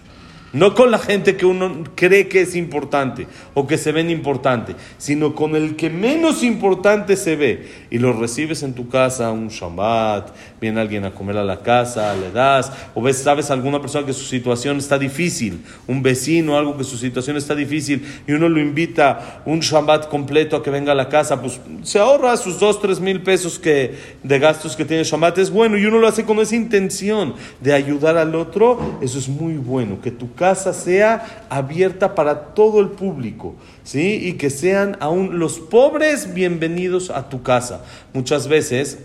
No 0.53 0.75
con 0.75 0.91
la 0.91 0.99
gente 0.99 1.37
que 1.37 1.45
uno 1.45 1.83
cree 1.95 2.27
que 2.27 2.41
es 2.41 2.55
importante 2.55 3.27
o 3.53 3.67
que 3.67 3.77
se 3.77 3.93
ven 3.93 4.09
importante, 4.09 4.75
sino 4.97 5.33
con 5.33 5.55
el 5.55 5.77
que 5.77 5.89
menos 5.89 6.43
importante 6.43 7.15
se 7.15 7.37
ve. 7.37 7.67
Y 7.89 7.99
lo 7.99 8.11
recibes 8.11 8.61
en 8.63 8.73
tu 8.73 8.89
casa, 8.89 9.31
un 9.31 9.47
Shabbat, 9.47 10.33
viene 10.59 10.81
alguien 10.81 11.05
a 11.05 11.11
comer 11.11 11.37
a 11.37 11.43
la 11.45 11.61
casa, 11.61 12.13
le 12.15 12.31
das, 12.31 12.71
o 12.93 13.01
ves, 13.01 13.17
sabes 13.17 13.49
alguna 13.49 13.79
persona 13.79 14.05
que 14.05 14.11
su 14.11 14.25
situación 14.25 14.77
está 14.77 14.99
difícil, 14.99 15.63
un 15.87 16.03
vecino, 16.03 16.57
algo 16.57 16.77
que 16.77 16.83
su 16.83 16.97
situación 16.97 17.37
está 17.37 17.55
difícil 17.55 18.05
y 18.27 18.33
uno 18.33 18.49
lo 18.49 18.59
invita 18.59 19.41
un 19.45 19.61
Shabbat 19.61 20.09
completo 20.09 20.57
a 20.57 20.63
que 20.63 20.69
venga 20.69 20.91
a 20.91 20.95
la 20.95 21.07
casa, 21.07 21.39
pues 21.41 21.61
se 21.83 21.97
ahorra 21.97 22.35
sus 22.35 22.59
dos, 22.59 22.81
tres 22.81 22.99
mil 22.99 23.21
pesos 23.21 23.57
que, 23.57 23.95
de 24.21 24.39
gastos 24.39 24.75
que 24.75 24.83
tiene 24.83 25.03
Shabbat, 25.03 25.37
es 25.37 25.49
bueno 25.49 25.77
y 25.77 25.85
uno 25.85 25.97
lo 25.97 26.07
hace 26.07 26.25
con 26.25 26.39
esa 26.39 26.55
intención 26.55 27.35
de 27.61 27.73
ayudar 27.73 28.17
al 28.17 28.35
otro, 28.35 28.99
eso 29.01 29.17
es 29.17 29.29
muy 29.29 29.53
bueno, 29.53 30.01
que 30.01 30.11
tu 30.11 30.33
casa 30.41 30.73
sea 30.73 31.45
abierta 31.51 32.15
para 32.15 32.55
todo 32.55 32.79
el 32.79 32.87
público, 32.89 33.53
¿sí? 33.83 34.19
Y 34.23 34.33
que 34.33 34.49
sean 34.49 34.97
aún 34.99 35.37
los 35.37 35.59
pobres 35.59 36.33
bienvenidos 36.33 37.11
a 37.11 37.29
tu 37.29 37.43
casa. 37.43 37.83
Muchas 38.11 38.47
veces 38.47 38.97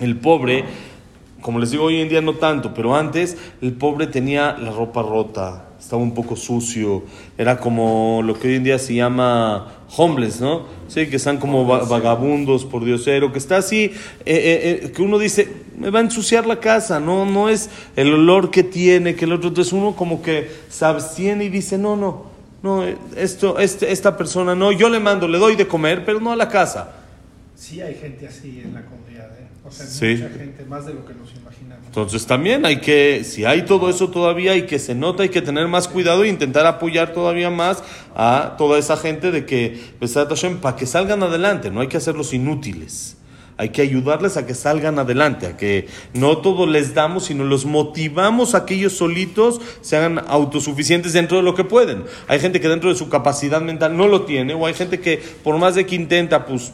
el 0.00 0.18
pobre, 0.18 0.66
como 1.40 1.58
les 1.60 1.70
digo 1.70 1.84
hoy 1.84 1.98
en 2.02 2.10
día 2.10 2.20
no 2.20 2.34
tanto, 2.34 2.74
pero 2.74 2.94
antes 2.94 3.38
el 3.62 3.72
pobre 3.72 4.06
tenía 4.06 4.54
la 4.58 4.70
ropa 4.70 5.00
rota, 5.00 5.64
estaba 5.80 6.02
un 6.02 6.12
poco 6.12 6.36
sucio, 6.36 7.04
era 7.38 7.56
como 7.56 8.20
lo 8.22 8.38
que 8.38 8.48
hoy 8.48 8.56
en 8.56 8.64
día 8.64 8.78
se 8.78 8.94
llama 8.94 9.72
homeless, 9.96 10.42
¿no? 10.42 10.66
Sí, 10.88 11.06
que 11.06 11.16
están 11.16 11.38
como 11.38 11.66
va- 11.66 11.84
vagabundos 11.84 12.66
por 12.66 12.84
diosero, 12.84 13.32
que 13.32 13.38
está 13.38 13.56
así, 13.56 13.84
eh, 13.84 13.92
eh, 14.26 14.80
eh, 14.84 14.92
que 14.92 15.00
uno 15.00 15.18
dice, 15.18 15.48
me 15.78 15.90
va 15.90 15.98
a 15.98 16.02
ensuciar 16.02 16.46
la 16.46 16.60
casa, 16.60 17.00
no, 17.00 17.26
no 17.26 17.48
es 17.48 17.70
el 17.96 18.12
olor 18.12 18.50
que 18.50 18.62
tiene, 18.62 19.14
que 19.14 19.24
el 19.24 19.32
otro, 19.32 19.48
entonces 19.48 19.72
uno 19.72 19.94
como 19.96 20.22
que 20.22 20.50
se 20.68 20.84
abstiene 20.84 21.44
y 21.44 21.48
dice, 21.48 21.78
no, 21.78 21.96
no, 21.96 22.26
no, 22.62 22.84
esto, 23.16 23.58
este, 23.58 23.92
esta 23.92 24.16
persona, 24.16 24.54
no, 24.54 24.72
yo 24.72 24.88
le 24.88 25.00
mando, 25.00 25.28
le 25.28 25.38
doy 25.38 25.56
de 25.56 25.66
comer, 25.66 26.04
pero 26.04 26.20
no 26.20 26.32
a 26.32 26.36
la 26.36 26.48
casa. 26.48 26.92
Sí 27.56 27.80
hay 27.80 27.94
gente 27.94 28.26
así 28.26 28.62
en 28.64 28.74
la 28.74 28.82
comunidad, 28.82 29.30
¿eh? 29.38 29.46
O 29.66 29.70
sea, 29.70 29.86
Sí. 29.86 30.16
mucha 30.22 30.30
gente, 30.38 30.64
más 30.64 30.86
de 30.86 30.94
lo 30.94 31.04
que 31.06 31.14
nos 31.14 31.30
imaginamos. 31.34 31.86
Entonces 31.86 32.26
también 32.26 32.66
hay 32.66 32.80
que, 32.80 33.22
si 33.24 33.44
hay 33.44 33.62
todo 33.62 33.88
eso 33.88 34.10
todavía 34.10 34.56
y 34.56 34.66
que 34.66 34.78
se 34.78 34.94
nota, 34.94 35.22
hay 35.22 35.28
que 35.28 35.42
tener 35.42 35.68
más 35.68 35.86
cuidado 35.86 36.24
e 36.24 36.28
intentar 36.28 36.66
apoyar 36.66 37.12
todavía 37.12 37.50
más 37.50 37.82
a 38.16 38.54
toda 38.58 38.78
esa 38.78 38.96
gente 38.96 39.30
de 39.30 39.46
que, 39.46 39.80
para 40.60 40.76
que 40.76 40.86
salgan 40.86 41.22
adelante, 41.22 41.70
no 41.70 41.80
hay 41.80 41.88
que 41.88 41.96
hacerlos 41.96 42.32
inútiles. 42.34 43.16
Hay 43.56 43.68
que 43.68 43.82
ayudarles 43.82 44.36
a 44.36 44.46
que 44.46 44.54
salgan 44.54 44.98
adelante, 44.98 45.46
a 45.46 45.56
que 45.56 45.86
no 46.12 46.38
todo 46.38 46.66
les 46.66 46.92
damos, 46.92 47.26
sino 47.26 47.44
los 47.44 47.66
motivamos 47.66 48.54
a 48.54 48.66
que 48.66 48.74
ellos 48.74 48.94
solitos 48.94 49.60
se 49.80 49.96
hagan 49.96 50.20
autosuficientes 50.26 51.12
dentro 51.12 51.36
de 51.36 51.44
lo 51.44 51.54
que 51.54 51.62
pueden. 51.62 52.04
Hay 52.26 52.40
gente 52.40 52.60
que 52.60 52.68
dentro 52.68 52.90
de 52.90 52.96
su 52.96 53.08
capacidad 53.08 53.60
mental 53.60 53.96
no 53.96 54.08
lo 54.08 54.22
tiene, 54.22 54.54
o 54.54 54.66
hay 54.66 54.74
gente 54.74 54.98
que 54.98 55.22
por 55.44 55.56
más 55.58 55.76
de 55.76 55.86
que 55.86 55.94
intenta, 55.94 56.46
pues 56.46 56.72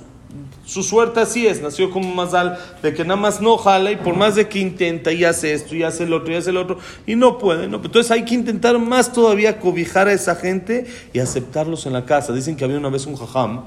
su 0.64 0.84
suerte 0.84 1.18
así 1.18 1.48
es, 1.48 1.60
nació 1.60 1.90
como 1.90 2.14
mazal 2.14 2.56
de 2.80 2.94
que 2.94 3.02
nada 3.02 3.20
más 3.20 3.40
no 3.40 3.58
jala 3.58 3.90
y 3.90 3.96
por 3.96 4.14
más 4.14 4.36
de 4.36 4.48
que 4.48 4.60
intenta 4.60 5.10
y 5.10 5.24
hace 5.24 5.52
esto 5.52 5.74
y 5.74 5.82
hace 5.82 6.04
el 6.04 6.12
otro 6.12 6.32
y 6.32 6.36
hace 6.36 6.50
el 6.50 6.58
otro 6.58 6.78
y 7.08 7.16
no 7.16 7.38
puede, 7.38 7.66
¿no? 7.66 7.80
Entonces 7.84 8.12
hay 8.12 8.24
que 8.24 8.36
intentar 8.36 8.78
más 8.78 9.12
todavía 9.12 9.58
cobijar 9.58 10.06
a 10.06 10.12
esa 10.12 10.36
gente 10.36 10.86
y 11.12 11.18
aceptarlos 11.18 11.86
en 11.86 11.92
la 11.92 12.04
casa. 12.04 12.32
Dicen 12.32 12.54
que 12.54 12.64
había 12.64 12.78
una 12.78 12.88
vez 12.88 13.04
un 13.06 13.16
jajam 13.16 13.62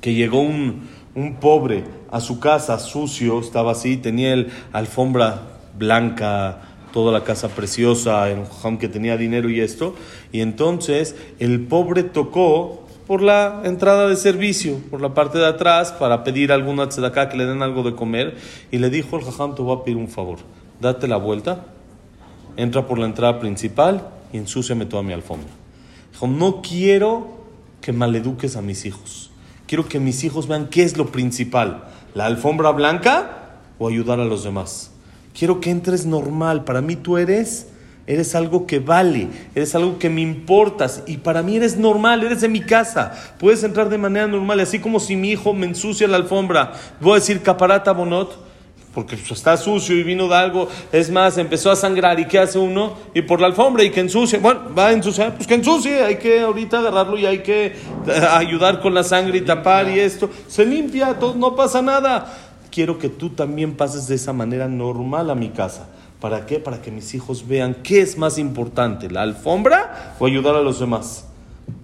que 0.00 0.14
llegó 0.14 0.40
un, 0.40 0.88
un 1.16 1.36
pobre 1.36 1.82
a 2.10 2.20
su 2.20 2.38
casa 2.38 2.78
sucio, 2.78 3.40
estaba 3.40 3.72
así, 3.72 3.96
tenía 3.96 4.34
el 4.34 4.52
alfombra 4.72 5.42
blanca, 5.76 6.60
toda 6.92 7.10
la 7.10 7.24
casa 7.24 7.48
preciosa, 7.48 8.28
era 8.28 8.40
un 8.40 8.46
jajam 8.46 8.78
que 8.78 8.88
tenía 8.88 9.16
dinero 9.16 9.50
y 9.50 9.60
esto, 9.60 9.94
y 10.30 10.40
entonces 10.40 11.16
el 11.38 11.66
pobre 11.66 12.04
tocó 12.04 12.86
por 13.06 13.22
la 13.22 13.62
entrada 13.64 14.08
de 14.08 14.16
servicio, 14.16 14.78
por 14.90 15.00
la 15.00 15.14
parte 15.14 15.38
de 15.38 15.46
atrás, 15.46 15.92
para 15.92 16.22
pedir 16.22 16.52
alguna 16.52 16.88
tzedakah 16.88 17.28
que 17.28 17.36
le 17.36 17.46
den 17.46 17.62
algo 17.62 17.82
de 17.82 17.94
comer, 17.94 18.36
y 18.70 18.78
le 18.78 18.90
dijo 18.90 19.16
el 19.16 19.24
jajam, 19.24 19.54
te 19.54 19.62
voy 19.62 19.76
a 19.76 19.84
pedir 19.84 19.96
un 19.96 20.08
favor, 20.08 20.38
date 20.80 21.08
la 21.08 21.16
vuelta, 21.16 21.66
entra 22.56 22.86
por 22.86 22.98
la 22.98 23.06
entrada 23.06 23.40
principal 23.40 24.08
y 24.32 24.36
ensúciame 24.38 24.86
toda 24.86 25.02
mi 25.02 25.12
alfombra. 25.12 25.50
Dijo, 26.12 26.26
no 26.26 26.60
quiero 26.62 27.28
que 27.80 27.92
maleduques 27.92 28.56
a 28.56 28.62
mis 28.62 28.84
hijos. 28.84 29.25
Quiero 29.66 29.88
que 29.88 29.98
mis 29.98 30.22
hijos 30.24 30.46
vean 30.46 30.68
qué 30.68 30.82
es 30.82 30.96
lo 30.96 31.06
principal, 31.06 31.84
la 32.14 32.26
alfombra 32.26 32.70
blanca 32.70 33.58
o 33.78 33.88
ayudar 33.88 34.20
a 34.20 34.24
los 34.24 34.44
demás. 34.44 34.92
Quiero 35.36 35.60
que 35.60 35.70
entres 35.70 36.06
normal. 36.06 36.64
Para 36.64 36.80
mí 36.80 36.96
tú 36.96 37.18
eres, 37.18 37.68
eres 38.06 38.34
algo 38.34 38.66
que 38.66 38.78
vale, 38.78 39.28
eres 39.54 39.74
algo 39.74 39.98
que 39.98 40.08
me 40.08 40.20
importas 40.20 41.02
y 41.06 41.18
para 41.18 41.42
mí 41.42 41.56
eres 41.56 41.76
normal, 41.76 42.22
eres 42.22 42.40
de 42.40 42.48
mi 42.48 42.60
casa. 42.60 43.12
Puedes 43.38 43.64
entrar 43.64 43.88
de 43.88 43.98
manera 43.98 44.26
normal, 44.28 44.60
así 44.60 44.78
como 44.78 45.00
si 45.00 45.16
mi 45.16 45.30
hijo 45.30 45.52
me 45.52 45.66
ensucia 45.66 46.08
la 46.08 46.16
alfombra. 46.16 46.74
Voy 47.00 47.12
a 47.12 47.14
decir 47.16 47.42
caparata 47.42 47.92
bonot 47.92 48.45
porque 48.96 49.14
está 49.14 49.58
sucio 49.58 49.94
y 49.94 50.02
vino 50.02 50.26
de 50.26 50.34
algo, 50.36 50.68
es 50.90 51.10
más, 51.10 51.36
empezó 51.36 51.70
a 51.70 51.76
sangrar 51.76 52.18
y 52.18 52.24
¿qué 52.24 52.38
hace 52.38 52.58
uno? 52.58 52.94
Y 53.12 53.20
por 53.20 53.42
la 53.42 53.46
alfombra 53.46 53.84
y 53.84 53.90
que 53.90 54.00
ensucie, 54.00 54.38
bueno, 54.38 54.74
va 54.74 54.86
a 54.86 54.92
ensuciar, 54.92 55.34
pues 55.34 55.46
que 55.46 55.52
ensucie, 55.52 56.02
hay 56.02 56.16
que 56.16 56.40
ahorita 56.40 56.78
agarrarlo 56.78 57.18
y 57.18 57.26
hay 57.26 57.40
que 57.40 57.66
eh, 57.66 57.74
ayudar 58.30 58.80
con 58.80 58.94
la 58.94 59.04
sangre 59.04 59.36
y 59.36 59.40
tapar 59.42 59.90
y 59.90 60.00
esto, 60.00 60.30
se 60.48 60.64
limpia, 60.64 61.18
todo, 61.18 61.34
no 61.34 61.54
pasa 61.54 61.82
nada. 61.82 62.38
Quiero 62.70 62.98
que 62.98 63.10
tú 63.10 63.28
también 63.28 63.76
pases 63.76 64.08
de 64.08 64.14
esa 64.14 64.32
manera 64.32 64.66
normal 64.66 65.28
a 65.28 65.34
mi 65.34 65.50
casa. 65.50 65.88
¿Para 66.18 66.46
qué? 66.46 66.58
Para 66.58 66.80
que 66.80 66.90
mis 66.90 67.14
hijos 67.14 67.46
vean 67.46 67.76
qué 67.82 68.00
es 68.00 68.16
más 68.16 68.38
importante, 68.38 69.10
la 69.10 69.20
alfombra 69.20 70.16
o 70.18 70.24
ayudar 70.24 70.54
a 70.54 70.62
los 70.62 70.80
demás. 70.80 71.26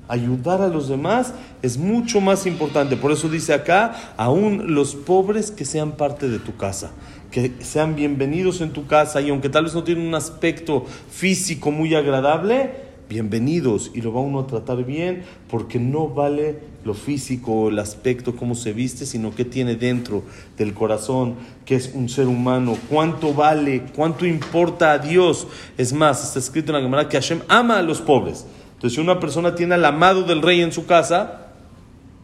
Ayudar 0.09 0.61
a 0.61 0.69
los 0.69 0.89
demás 0.89 1.33
es 1.63 1.79
mucho 1.79 2.21
más 2.21 2.47
importante. 2.47 2.97
Por 2.97 3.13
eso 3.13 3.29
dice 3.29 3.55
acá, 3.55 4.15
aún 4.17 4.75
los 4.75 4.95
pobres 4.95 5.51
que 5.51 5.65
sean 5.65 5.93
parte 5.93 6.29
de 6.29 6.39
tu 6.39 6.57
casa, 6.57 6.91
que 7.31 7.53
sean 7.61 7.95
bienvenidos 7.95 8.61
en 8.61 8.73
tu 8.73 8.87
casa 8.87 9.21
y 9.21 9.31
aunque 9.31 9.49
tal 9.49 9.65
vez 9.65 9.75
no 9.75 9.85
tienen 9.85 10.07
un 10.07 10.15
aspecto 10.15 10.85
físico 11.11 11.71
muy 11.71 11.95
agradable, 11.95 12.93
bienvenidos 13.09 13.91
y 13.95 14.01
lo 14.01 14.13
va 14.13 14.21
uno 14.21 14.41
a 14.41 14.47
tratar 14.47 14.85
bien 14.85 15.23
porque 15.49 15.79
no 15.79 16.09
vale 16.09 16.59
lo 16.85 16.95
físico, 16.95 17.69
el 17.69 17.79
aspecto, 17.79 18.35
cómo 18.37 18.55
se 18.55 18.73
viste, 18.73 19.07
sino 19.07 19.35
qué 19.35 19.45
tiene 19.45 19.77
dentro 19.77 20.23
del 20.59 20.75
corazón, 20.75 21.35
que 21.65 21.77
es 21.77 21.93
un 21.95 22.09
ser 22.09 22.27
humano, 22.27 22.77
cuánto 22.89 23.35
vale, 23.35 23.85
cuánto 23.95 24.27
importa 24.27 24.93
a 24.93 24.99
Dios. 24.99 25.47
Es 25.79 25.93
más, 25.93 26.25
está 26.25 26.39
escrito 26.39 26.73
en 26.73 26.79
la 26.79 26.83
Gemara 26.83 27.09
que 27.09 27.17
Hashem 27.17 27.41
ama 27.49 27.79
a 27.79 27.83
los 27.83 28.01
pobres. 28.01 28.47
Entonces, 28.83 28.97
si 28.97 29.01
una 29.01 29.21
persona 29.21 29.55
tiene 29.55 29.77
al 29.77 29.85
amado 29.85 30.25
del 30.25 30.43
rey 30.43 30.61
en 30.61 30.73
su 30.73 30.87
casa, 30.87 31.53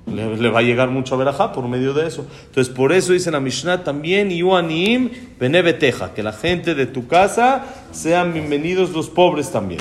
le, 0.07 0.37
le 0.37 0.51
va 0.51 0.59
a 0.59 0.63
llegar 0.63 0.91
mucho 0.91 1.15
a 1.15 1.19
verajá 1.19 1.53
por 1.53 1.69
medio 1.69 1.95
de 1.95 2.09
eso. 2.09 2.27
Entonces, 2.47 2.75
por 2.75 2.93
eso 2.93 3.13
dice 3.13 3.31
la 3.31 3.39
Mishnah 3.39 3.85
también, 3.85 4.29
Yuanim 4.31 5.09
beneveteja, 5.39 6.15
que 6.15 6.25
la 6.25 6.33
gente 6.33 6.75
de 6.75 6.87
tu 6.87 7.07
casa 7.07 7.65
sean 7.93 8.33
bienvenidos 8.33 8.91
los 8.91 9.09
pobres 9.09 9.53
también. 9.53 9.81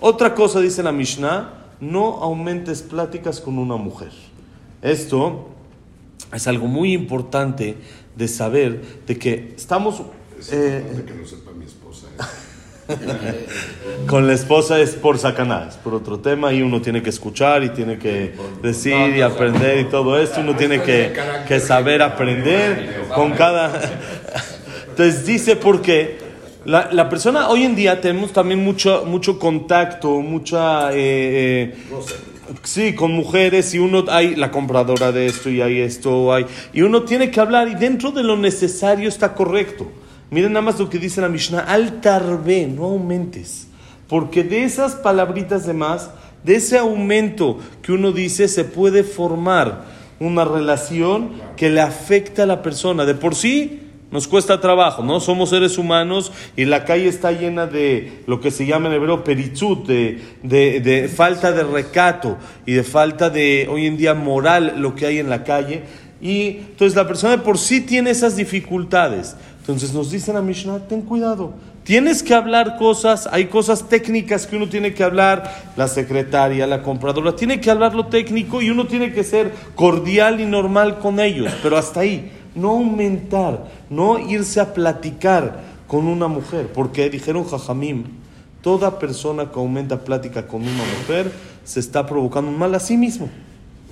Otra 0.00 0.34
cosa 0.34 0.60
dice 0.60 0.82
la 0.82 0.92
Mishnah, 0.92 1.52
no 1.80 2.22
aumentes 2.22 2.80
pláticas 2.80 3.42
con 3.42 3.58
una 3.58 3.76
mujer. 3.76 4.12
Esto 4.80 5.50
es 6.32 6.46
algo 6.46 6.68
muy 6.68 6.94
importante 6.94 7.76
de 8.16 8.28
saber, 8.28 8.80
de 9.06 9.18
que 9.18 9.52
estamos... 9.54 10.00
eh, 10.50 10.90
de 10.96 11.04
que 11.04 11.12
no 11.12 11.26
sepa 11.26 11.50
mi 11.50 11.66
esposa. 11.66 11.85
con 14.06 14.26
la 14.26 14.32
esposa 14.34 14.80
es 14.80 14.94
por 14.94 15.18
sacaná, 15.18 15.66
es 15.68 15.76
por 15.76 15.94
otro 15.94 16.20
tema 16.20 16.52
y 16.52 16.62
uno 16.62 16.80
tiene 16.80 17.02
que 17.02 17.10
escuchar 17.10 17.64
y 17.64 17.70
tiene 17.70 17.98
que 17.98 18.34
decir 18.62 19.16
y 19.16 19.22
aprender 19.22 19.78
y 19.80 19.84
todo 19.84 20.18
esto, 20.18 20.40
uno 20.40 20.54
tiene 20.54 20.82
que, 20.82 21.12
que 21.46 21.60
saber 21.60 22.02
aprender 22.02 23.04
con 23.14 23.32
cada... 23.32 23.72
Entonces 24.88 25.26
dice 25.26 25.56
por 25.56 25.82
qué, 25.82 26.18
La, 26.64 26.88
la 26.90 27.08
persona, 27.08 27.48
hoy 27.48 27.64
en 27.64 27.76
día 27.76 28.00
tenemos 28.00 28.32
también 28.32 28.64
mucho, 28.64 29.04
mucho 29.06 29.38
contacto, 29.38 30.20
mucha... 30.20 30.92
eh, 30.92 31.74
eh, 31.74 31.76
Sí, 32.62 32.94
con 32.94 33.10
mujeres 33.12 33.74
y 33.74 33.80
uno 33.80 34.04
hay 34.08 34.36
la 34.36 34.52
compradora 34.52 35.10
de 35.10 35.26
esto 35.26 35.50
y 35.50 35.60
hay 35.60 35.80
esto, 35.80 36.32
hay 36.32 36.46
y 36.72 36.82
uno 36.82 37.02
tiene 37.02 37.28
que 37.30 37.40
hablar 37.40 37.66
y 37.66 37.74
dentro 37.74 38.12
de 38.12 38.22
lo 38.22 38.36
necesario 38.36 39.08
está 39.08 39.34
correcto. 39.34 39.90
Miren 40.30 40.52
nada 40.52 40.64
más 40.64 40.78
lo 40.78 40.90
que 40.90 40.98
dice 40.98 41.20
la 41.20 41.28
Mishnah, 41.28 41.60
al 41.60 42.00
tarbe, 42.00 42.66
no 42.66 42.84
aumentes, 42.84 43.68
porque 44.08 44.42
de 44.42 44.64
esas 44.64 44.94
palabritas 44.96 45.66
de 45.66 45.72
más, 45.72 46.10
de 46.42 46.56
ese 46.56 46.78
aumento 46.78 47.58
que 47.82 47.92
uno 47.92 48.12
dice 48.12 48.48
se 48.48 48.64
puede 48.64 49.04
formar 49.04 49.84
una 50.18 50.44
relación 50.44 51.32
que 51.56 51.70
le 51.70 51.80
afecta 51.80 52.44
a 52.44 52.46
la 52.46 52.62
persona. 52.62 53.04
De 53.04 53.14
por 53.14 53.34
sí 53.34 53.82
nos 54.10 54.28
cuesta 54.28 54.60
trabajo, 54.60 55.02
¿no? 55.02 55.20
Somos 55.20 55.50
seres 55.50 55.78
humanos 55.78 56.32
y 56.56 56.64
la 56.64 56.84
calle 56.84 57.08
está 57.08 57.32
llena 57.32 57.66
de 57.66 58.22
lo 58.26 58.40
que 58.40 58.50
se 58.50 58.64
llama 58.64 58.88
en 58.88 58.94
hebreo 58.94 59.24
peritzut, 59.24 59.86
de, 59.86 60.20
de, 60.42 60.80
de 60.80 61.08
falta 61.08 61.52
de 61.52 61.64
recato 61.64 62.38
y 62.64 62.72
de 62.72 62.84
falta 62.84 63.30
de, 63.30 63.66
hoy 63.70 63.86
en 63.86 63.96
día, 63.96 64.14
moral 64.14 64.74
lo 64.78 64.94
que 64.94 65.06
hay 65.06 65.18
en 65.18 65.28
la 65.28 65.44
calle. 65.44 65.82
Y 66.20 66.48
entonces 66.58 66.96
la 66.96 67.06
persona 67.06 67.36
de 67.36 67.42
por 67.42 67.58
sí 67.58 67.80
tiene 67.80 68.10
esas 68.10 68.36
dificultades. 68.36 69.36
Entonces 69.60 69.92
nos 69.92 70.10
dicen 70.10 70.36
a 70.36 70.42
Mishnah, 70.42 70.86
ten 70.88 71.02
cuidado. 71.02 71.52
Tienes 71.82 72.22
que 72.22 72.34
hablar 72.34 72.78
cosas, 72.78 73.28
hay 73.30 73.46
cosas 73.46 73.88
técnicas 73.88 74.46
que 74.46 74.56
uno 74.56 74.68
tiene 74.68 74.92
que 74.92 75.04
hablar, 75.04 75.72
la 75.76 75.86
secretaria, 75.86 76.66
la 76.66 76.82
compradora, 76.82 77.36
tiene 77.36 77.60
que 77.60 77.70
hablar 77.70 77.94
lo 77.94 78.06
técnico 78.06 78.60
y 78.60 78.70
uno 78.70 78.88
tiene 78.88 79.12
que 79.12 79.22
ser 79.22 79.52
cordial 79.76 80.40
y 80.40 80.46
normal 80.46 80.98
con 80.98 81.20
ellos, 81.20 81.52
pero 81.62 81.76
hasta 81.76 82.00
ahí 82.00 82.32
no 82.56 82.70
aumentar, 82.70 83.66
no 83.88 84.18
irse 84.18 84.58
a 84.58 84.74
platicar 84.74 85.60
con 85.86 86.08
una 86.08 86.26
mujer, 86.26 86.72
porque 86.72 87.08
dijeron 87.08 87.44
Jajamim, 87.44 88.04
toda 88.62 88.98
persona 88.98 89.52
que 89.52 89.60
aumenta 89.60 90.00
plática 90.00 90.48
con 90.48 90.62
una 90.62 90.82
mujer 90.98 91.30
se 91.64 91.78
está 91.78 92.04
provocando 92.04 92.50
un 92.50 92.58
mal 92.58 92.74
a 92.74 92.80
sí 92.80 92.96
mismo. 92.96 93.28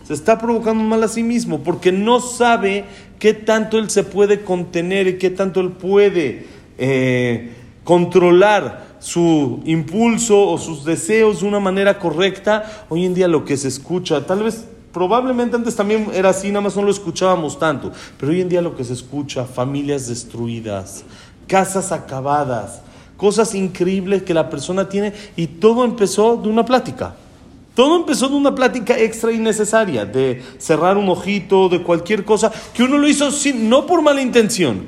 Se 0.04 0.12
está 0.12 0.38
provocando 0.38 0.84
mal 0.84 1.02
a 1.02 1.08
sí 1.08 1.22
mismo 1.22 1.60
porque 1.60 1.90
no 1.90 2.20
sabe 2.20 2.84
qué 3.18 3.34
tanto 3.34 3.78
él 3.78 3.90
se 3.90 4.04
puede 4.04 4.42
contener 4.42 5.06
y 5.06 5.18
qué 5.18 5.30
tanto 5.30 5.60
él 5.60 5.70
puede 5.70 6.46
eh, 6.78 7.52
controlar 7.84 8.94
su 8.98 9.62
impulso 9.64 10.48
o 10.48 10.58
sus 10.58 10.84
deseos 10.84 11.40
de 11.40 11.48
una 11.48 11.60
manera 11.60 11.98
correcta. 11.98 12.86
Hoy 12.88 13.04
en 13.04 13.14
día 13.14 13.28
lo 13.28 13.44
que 13.44 13.56
se 13.56 13.68
escucha, 13.68 14.26
tal 14.26 14.42
vez 14.42 14.66
Probablemente 14.94 15.56
antes 15.56 15.74
también 15.74 16.08
era 16.14 16.28
así, 16.28 16.50
nada 16.50 16.60
más 16.60 16.76
no 16.76 16.82
lo 16.82 16.90
escuchábamos 16.92 17.58
tanto. 17.58 17.90
Pero 18.16 18.30
hoy 18.30 18.40
en 18.40 18.48
día 18.48 18.62
lo 18.62 18.76
que 18.76 18.84
se 18.84 18.92
escucha, 18.92 19.44
familias 19.44 20.06
destruidas, 20.06 21.02
casas 21.48 21.90
acabadas, 21.90 22.80
cosas 23.16 23.56
increíbles 23.56 24.22
que 24.22 24.32
la 24.32 24.48
persona 24.48 24.88
tiene 24.88 25.12
y 25.34 25.48
todo 25.48 25.84
empezó 25.84 26.36
de 26.36 26.48
una 26.48 26.64
plática. 26.64 27.16
Todo 27.74 27.96
empezó 27.96 28.28
de 28.28 28.36
una 28.36 28.54
plática 28.54 28.96
extra 28.96 29.32
innecesaria, 29.32 30.04
de 30.04 30.42
cerrar 30.58 30.96
un 30.96 31.08
ojito, 31.08 31.68
de 31.68 31.82
cualquier 31.82 32.24
cosa, 32.24 32.52
que 32.72 32.84
uno 32.84 32.98
lo 32.98 33.08
hizo 33.08 33.32
sin, 33.32 33.68
no 33.68 33.86
por 33.86 34.00
mala 34.00 34.22
intención, 34.22 34.82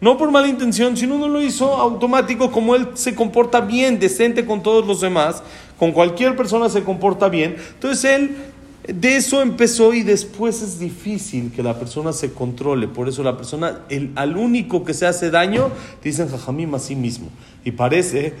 no 0.00 0.18
por 0.18 0.32
mala 0.32 0.48
intención, 0.48 0.96
sino 0.96 1.14
uno 1.14 1.28
lo 1.28 1.40
hizo 1.40 1.76
automático, 1.76 2.50
como 2.50 2.74
él 2.74 2.88
se 2.94 3.14
comporta 3.14 3.60
bien, 3.60 4.00
decente 4.00 4.44
con 4.44 4.60
todos 4.60 4.84
los 4.84 5.00
demás, 5.00 5.42
con 5.78 5.92
cualquier 5.92 6.34
persona 6.34 6.68
se 6.68 6.82
comporta 6.82 7.28
bien. 7.28 7.56
Entonces 7.74 8.04
él 8.04 8.36
de 8.88 9.16
eso 9.16 9.40
empezó 9.42 9.94
y 9.94 10.02
después 10.02 10.60
es 10.60 10.80
difícil 10.80 11.52
que 11.52 11.62
la 11.62 11.78
persona 11.78 12.12
se 12.12 12.32
controle. 12.32 12.88
Por 12.88 13.08
eso 13.08 13.22
la 13.22 13.36
persona, 13.36 13.82
el, 13.88 14.10
al 14.16 14.36
único 14.36 14.82
que 14.82 14.92
se 14.92 15.06
hace 15.06 15.30
daño, 15.30 15.70
dicen 16.02 16.28
jajamim 16.28 16.74
a 16.74 16.80
sí 16.80 16.96
mismo. 16.96 17.28
Y 17.64 17.70
parece, 17.70 18.34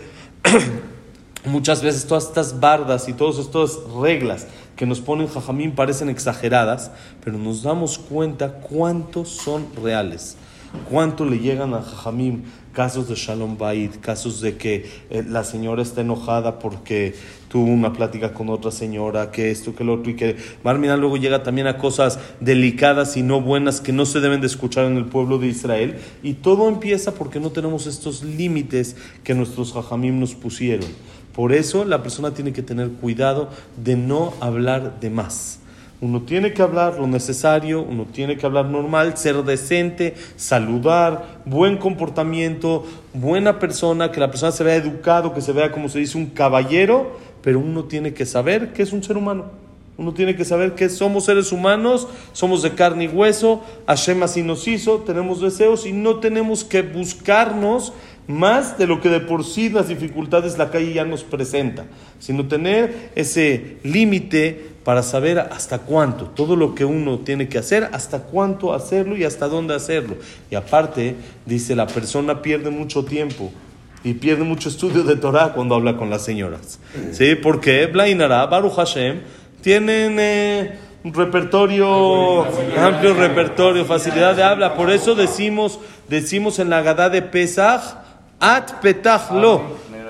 muchas 1.44 1.82
veces 1.82 2.06
todas 2.06 2.24
estas 2.24 2.60
bardas 2.60 3.08
y 3.08 3.12
todas 3.12 3.38
estas 3.38 3.78
reglas 4.00 4.46
que 4.76 4.86
nos 4.86 5.00
ponen 5.00 5.28
jajamim 5.28 5.74
parecen 5.74 6.08
exageradas, 6.08 6.90
pero 7.24 7.38
nos 7.38 7.62
damos 7.62 7.98
cuenta 7.98 8.54
cuántos 8.54 9.28
son 9.28 9.66
reales. 9.82 10.36
Cuánto 10.88 11.26
le 11.26 11.38
llegan 11.38 11.74
a 11.74 11.82
jajamim 11.82 12.44
casos 12.72 13.08
de 13.08 13.14
Shalom 13.14 13.58
Bait, 13.58 14.00
casos 14.00 14.40
de 14.40 14.56
que 14.56 14.86
eh, 15.10 15.22
la 15.28 15.44
señora 15.44 15.82
está 15.82 16.00
enojada 16.00 16.58
porque 16.58 17.14
tuvo 17.48 17.70
una 17.70 17.92
plática 17.92 18.32
con 18.32 18.48
otra 18.48 18.70
señora, 18.70 19.30
que 19.30 19.50
esto, 19.50 19.74
que 19.74 19.84
lo 19.84 19.94
otro, 19.94 20.10
y 20.10 20.16
que 20.16 20.36
Barminan 20.64 21.00
luego 21.00 21.18
llega 21.18 21.42
también 21.42 21.66
a 21.66 21.76
cosas 21.76 22.18
delicadas 22.40 23.18
y 23.18 23.22
no 23.22 23.42
buenas 23.42 23.82
que 23.82 23.92
no 23.92 24.06
se 24.06 24.20
deben 24.20 24.40
de 24.40 24.46
escuchar 24.46 24.86
en 24.86 24.96
el 24.96 25.04
pueblo 25.04 25.36
de 25.36 25.48
Israel. 25.48 25.96
Y 26.22 26.34
todo 26.34 26.68
empieza 26.68 27.12
porque 27.12 27.40
no 27.40 27.50
tenemos 27.50 27.86
estos 27.86 28.22
límites 28.22 28.96
que 29.22 29.34
nuestros 29.34 29.74
jajamim 29.74 30.18
nos 30.18 30.34
pusieron. 30.34 30.88
Por 31.34 31.52
eso 31.52 31.84
la 31.84 32.02
persona 32.02 32.34
tiene 32.34 32.52
que 32.52 32.62
tener 32.62 32.88
cuidado 32.90 33.48
de 33.82 33.96
no 33.96 34.34
hablar 34.40 35.00
de 35.00 35.10
más. 35.10 35.58
Uno 36.02 36.22
tiene 36.22 36.52
que 36.52 36.62
hablar 36.62 36.98
lo 36.98 37.06
necesario, 37.06 37.80
uno 37.80 38.06
tiene 38.12 38.36
que 38.36 38.44
hablar 38.44 38.66
normal, 38.66 39.16
ser 39.16 39.36
decente, 39.44 40.14
saludar, 40.34 41.42
buen 41.44 41.78
comportamiento, 41.78 42.84
buena 43.14 43.60
persona, 43.60 44.10
que 44.10 44.18
la 44.18 44.28
persona 44.28 44.50
se 44.50 44.64
vea 44.64 44.74
educado, 44.74 45.32
que 45.32 45.40
se 45.40 45.52
vea 45.52 45.70
como 45.70 45.88
se 45.88 46.00
dice 46.00 46.18
un 46.18 46.26
caballero, 46.26 47.16
pero 47.40 47.60
uno 47.60 47.84
tiene 47.84 48.14
que 48.14 48.26
saber 48.26 48.72
que 48.72 48.82
es 48.82 48.92
un 48.92 49.04
ser 49.04 49.16
humano. 49.16 49.62
Uno 49.96 50.12
tiene 50.12 50.34
que 50.34 50.44
saber 50.44 50.74
que 50.74 50.88
somos 50.88 51.26
seres 51.26 51.52
humanos, 51.52 52.08
somos 52.32 52.62
de 52.62 52.72
carne 52.72 53.04
y 53.04 53.08
hueso, 53.08 53.62
Hashem 53.86 54.24
así 54.24 54.42
nos 54.42 54.66
hizo, 54.66 54.98
tenemos 55.06 55.40
deseos 55.40 55.86
y 55.86 55.92
no 55.92 56.16
tenemos 56.16 56.64
que 56.64 56.82
buscarnos 56.82 57.92
más 58.26 58.78
de 58.78 58.86
lo 58.86 59.00
que 59.00 59.08
de 59.08 59.20
por 59.20 59.44
sí 59.44 59.68
las 59.68 59.88
dificultades 59.88 60.58
la 60.58 60.70
calle 60.70 60.92
ya 60.92 61.04
nos 61.04 61.24
presenta, 61.24 61.84
sino 62.18 62.46
tener 62.46 63.10
ese 63.14 63.78
límite 63.82 64.72
para 64.84 65.02
saber 65.02 65.38
hasta 65.38 65.78
cuánto, 65.78 66.26
todo 66.26 66.56
lo 66.56 66.74
que 66.74 66.84
uno 66.84 67.18
tiene 67.20 67.48
que 67.48 67.58
hacer, 67.58 67.88
hasta 67.92 68.20
cuánto 68.20 68.74
hacerlo 68.74 69.16
y 69.16 69.24
hasta 69.24 69.48
dónde 69.48 69.74
hacerlo. 69.74 70.16
Y 70.50 70.54
aparte, 70.54 71.14
dice, 71.46 71.76
la 71.76 71.86
persona 71.86 72.42
pierde 72.42 72.70
mucho 72.70 73.04
tiempo 73.04 73.52
y 74.04 74.14
pierde 74.14 74.42
mucho 74.42 74.68
estudio 74.68 75.04
de 75.04 75.16
Torah 75.16 75.52
cuando 75.52 75.76
habla 75.76 75.96
con 75.96 76.10
las 76.10 76.24
señoras. 76.24 76.80
¿Sí? 77.12 77.36
Porque 77.36 77.86
Blainara, 77.86 78.46
Baruch 78.46 78.74
Hashem, 78.74 79.20
tienen 79.60 80.16
eh, 80.18 80.78
un 81.04 81.14
repertorio, 81.14 82.44
amplio 82.76 83.14
repertorio, 83.14 83.84
facilidad 83.84 84.34
de 84.34 84.42
habla. 84.42 84.74
Por 84.74 84.90
eso 84.90 85.14
decimos, 85.14 85.78
decimos 86.08 86.58
en 86.58 86.70
la 86.70 86.82
Gadá 86.82 87.08
de 87.08 87.22
Pesach, 87.22 88.01
At 88.42 88.80
petach 88.80 89.30
lo. 89.30 89.62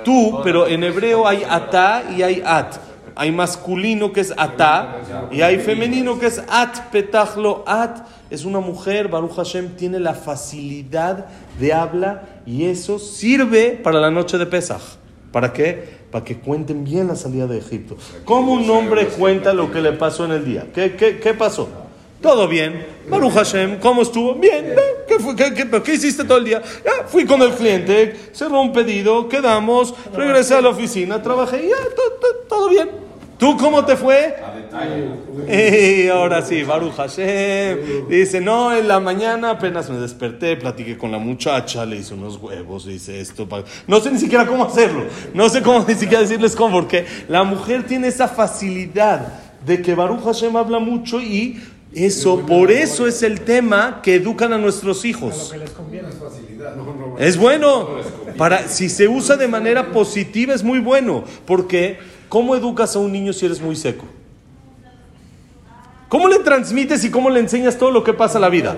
Tú, 0.04 0.40
pero 0.42 0.66
en 0.66 0.82
hebreo 0.82 1.28
hay 1.28 1.44
atá 1.48 2.02
y 2.16 2.22
hay 2.22 2.42
at. 2.44 2.76
Hay 3.14 3.30
masculino 3.30 4.10
que 4.10 4.20
es 4.22 4.32
atá 4.34 5.28
y 5.30 5.42
hay 5.42 5.58
femenino 5.58 6.18
que 6.18 6.26
es 6.26 6.42
at 6.48 6.90
petach 6.90 7.36
lo. 7.36 7.62
At 7.66 8.06
es 8.30 8.46
una 8.46 8.60
mujer, 8.60 9.08
Baruch 9.08 9.36
Hashem 9.36 9.76
tiene 9.76 10.00
la 10.00 10.14
facilidad 10.14 11.26
de 11.60 11.74
habla 11.74 12.22
y 12.46 12.64
eso 12.64 12.98
sirve 12.98 13.78
para 13.82 14.00
la 14.00 14.10
noche 14.10 14.38
de 14.38 14.46
Pesach. 14.46 14.80
¿Para 15.30 15.52
qué? 15.52 16.02
Para 16.10 16.24
que 16.24 16.38
cuenten 16.38 16.84
bien 16.84 17.08
la 17.08 17.16
salida 17.16 17.46
de 17.46 17.58
Egipto. 17.58 17.98
¿Cómo 18.24 18.54
un 18.54 18.68
hombre 18.70 19.08
cuenta 19.08 19.52
lo 19.52 19.70
que 19.70 19.82
le 19.82 19.92
pasó 19.92 20.24
en 20.24 20.32
el 20.32 20.44
día? 20.46 20.66
¿Qué, 20.74 20.96
qué, 20.96 21.18
qué 21.18 21.34
pasó? 21.34 21.68
Todo 22.22 22.46
bien. 22.48 22.86
Baruch 23.08 23.32
Hashem, 23.32 23.78
¿cómo 23.80 24.02
estuvo? 24.02 24.34
Bien. 24.34 24.74
¿Qué, 25.08 25.18
fue? 25.18 25.34
¿Qué, 25.34 25.52
qué, 25.54 25.82
qué 25.82 25.94
hiciste 25.94 26.24
todo 26.24 26.38
el 26.38 26.44
día? 26.44 26.62
Ya, 26.84 27.06
fui 27.06 27.26
con 27.26 27.42
el 27.42 27.50
cliente, 27.52 28.16
cerró 28.32 28.60
un 28.60 28.72
pedido, 28.72 29.28
quedamos, 29.28 29.92
regresé 30.14 30.54
a 30.54 30.60
la 30.60 30.68
oficina, 30.68 31.20
trabajé 31.20 31.64
y 31.66 31.68
ya, 31.68 31.76
todo, 31.96 32.12
todo, 32.20 32.32
todo 32.48 32.68
bien. 32.68 32.88
¿Tú 33.38 33.56
cómo 33.56 33.84
te 33.84 33.96
fue? 33.96 34.36
Y 35.48 36.06
ahora 36.06 36.42
sí, 36.42 36.62
Baruch 36.62 36.94
Hashem. 36.94 38.06
Dice, 38.08 38.40
no, 38.40 38.72
en 38.74 38.86
la 38.86 39.00
mañana 39.00 39.50
apenas 39.50 39.90
me 39.90 39.98
desperté, 39.98 40.56
platiqué 40.56 40.96
con 40.96 41.10
la 41.10 41.18
muchacha, 41.18 41.84
le 41.84 41.96
hice 41.96 42.14
unos 42.14 42.36
huevos, 42.36 42.86
dice 42.86 43.20
esto. 43.20 43.48
pa- 43.48 43.64
No 43.88 43.98
sé 43.98 44.12
ni 44.12 44.18
siquiera 44.20 44.46
cómo 44.46 44.64
hacerlo. 44.64 45.02
No 45.34 45.48
sé 45.48 45.60
cómo 45.60 45.84
ni 45.88 45.94
siquiera 45.94 46.20
decirles 46.22 46.54
cómo, 46.54 46.76
porque 46.80 47.04
la 47.28 47.42
mujer 47.42 47.84
tiene 47.84 48.06
esa 48.06 48.28
facilidad 48.28 49.40
de 49.66 49.82
que 49.82 49.94
Baruch 49.96 50.22
Hashem 50.24 50.56
habla 50.56 50.78
mucho 50.78 51.20
y 51.20 51.60
eso, 51.94 52.40
por 52.46 52.70
eso 52.70 53.06
es 53.06 53.22
el 53.22 53.42
tema 53.42 54.00
que 54.02 54.14
educan 54.14 54.52
a 54.52 54.58
nuestros 54.58 55.04
hijos. 55.04 55.52
Es 57.18 57.36
bueno. 57.36 57.88
Para, 58.36 58.66
si 58.68 58.88
se 58.88 59.08
usa 59.08 59.36
de 59.36 59.46
manera 59.46 59.92
positiva 59.92 60.54
es 60.54 60.62
muy 60.62 60.78
bueno. 60.78 61.24
Porque, 61.44 61.98
¿cómo 62.28 62.56
educas 62.56 62.96
a 62.96 62.98
un 62.98 63.12
niño 63.12 63.32
si 63.32 63.46
eres 63.46 63.60
muy 63.60 63.76
seco? 63.76 64.06
¿Cómo 66.08 66.28
le 66.28 66.38
transmites 66.40 67.04
y 67.04 67.10
cómo 67.10 67.30
le 67.30 67.40
enseñas 67.40 67.78
todo 67.78 67.90
lo 67.90 68.04
que 68.04 68.12
pasa 68.12 68.38
en 68.38 68.42
la 68.42 68.48
vida? 68.48 68.76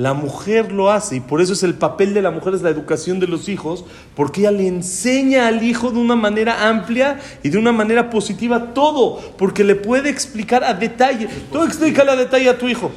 La 0.00 0.14
mujer 0.14 0.72
lo 0.72 0.90
hace 0.90 1.16
y 1.16 1.20
por 1.20 1.42
eso 1.42 1.52
es 1.52 1.62
el 1.62 1.74
papel 1.74 2.14
de 2.14 2.22
la 2.22 2.30
mujer 2.30 2.54
es 2.54 2.62
la 2.62 2.70
educación 2.70 3.20
de 3.20 3.26
los 3.26 3.50
hijos, 3.50 3.84
porque 4.16 4.40
ella 4.40 4.50
le 4.50 4.66
enseña 4.66 5.46
al 5.46 5.62
hijo 5.62 5.90
de 5.90 5.98
una 5.98 6.16
manera 6.16 6.70
amplia 6.70 7.20
y 7.42 7.50
de 7.50 7.58
una 7.58 7.70
manera 7.70 8.08
positiva 8.08 8.72
todo, 8.72 9.20
porque 9.36 9.62
le 9.62 9.74
puede 9.74 10.08
explicar 10.08 10.64
a 10.64 10.72
detalle. 10.72 11.28
Tú 11.52 11.62
explícale 11.64 12.12
a 12.12 12.16
detalle 12.16 12.48
a 12.48 12.56
tu 12.56 12.66
hijo. 12.66 12.90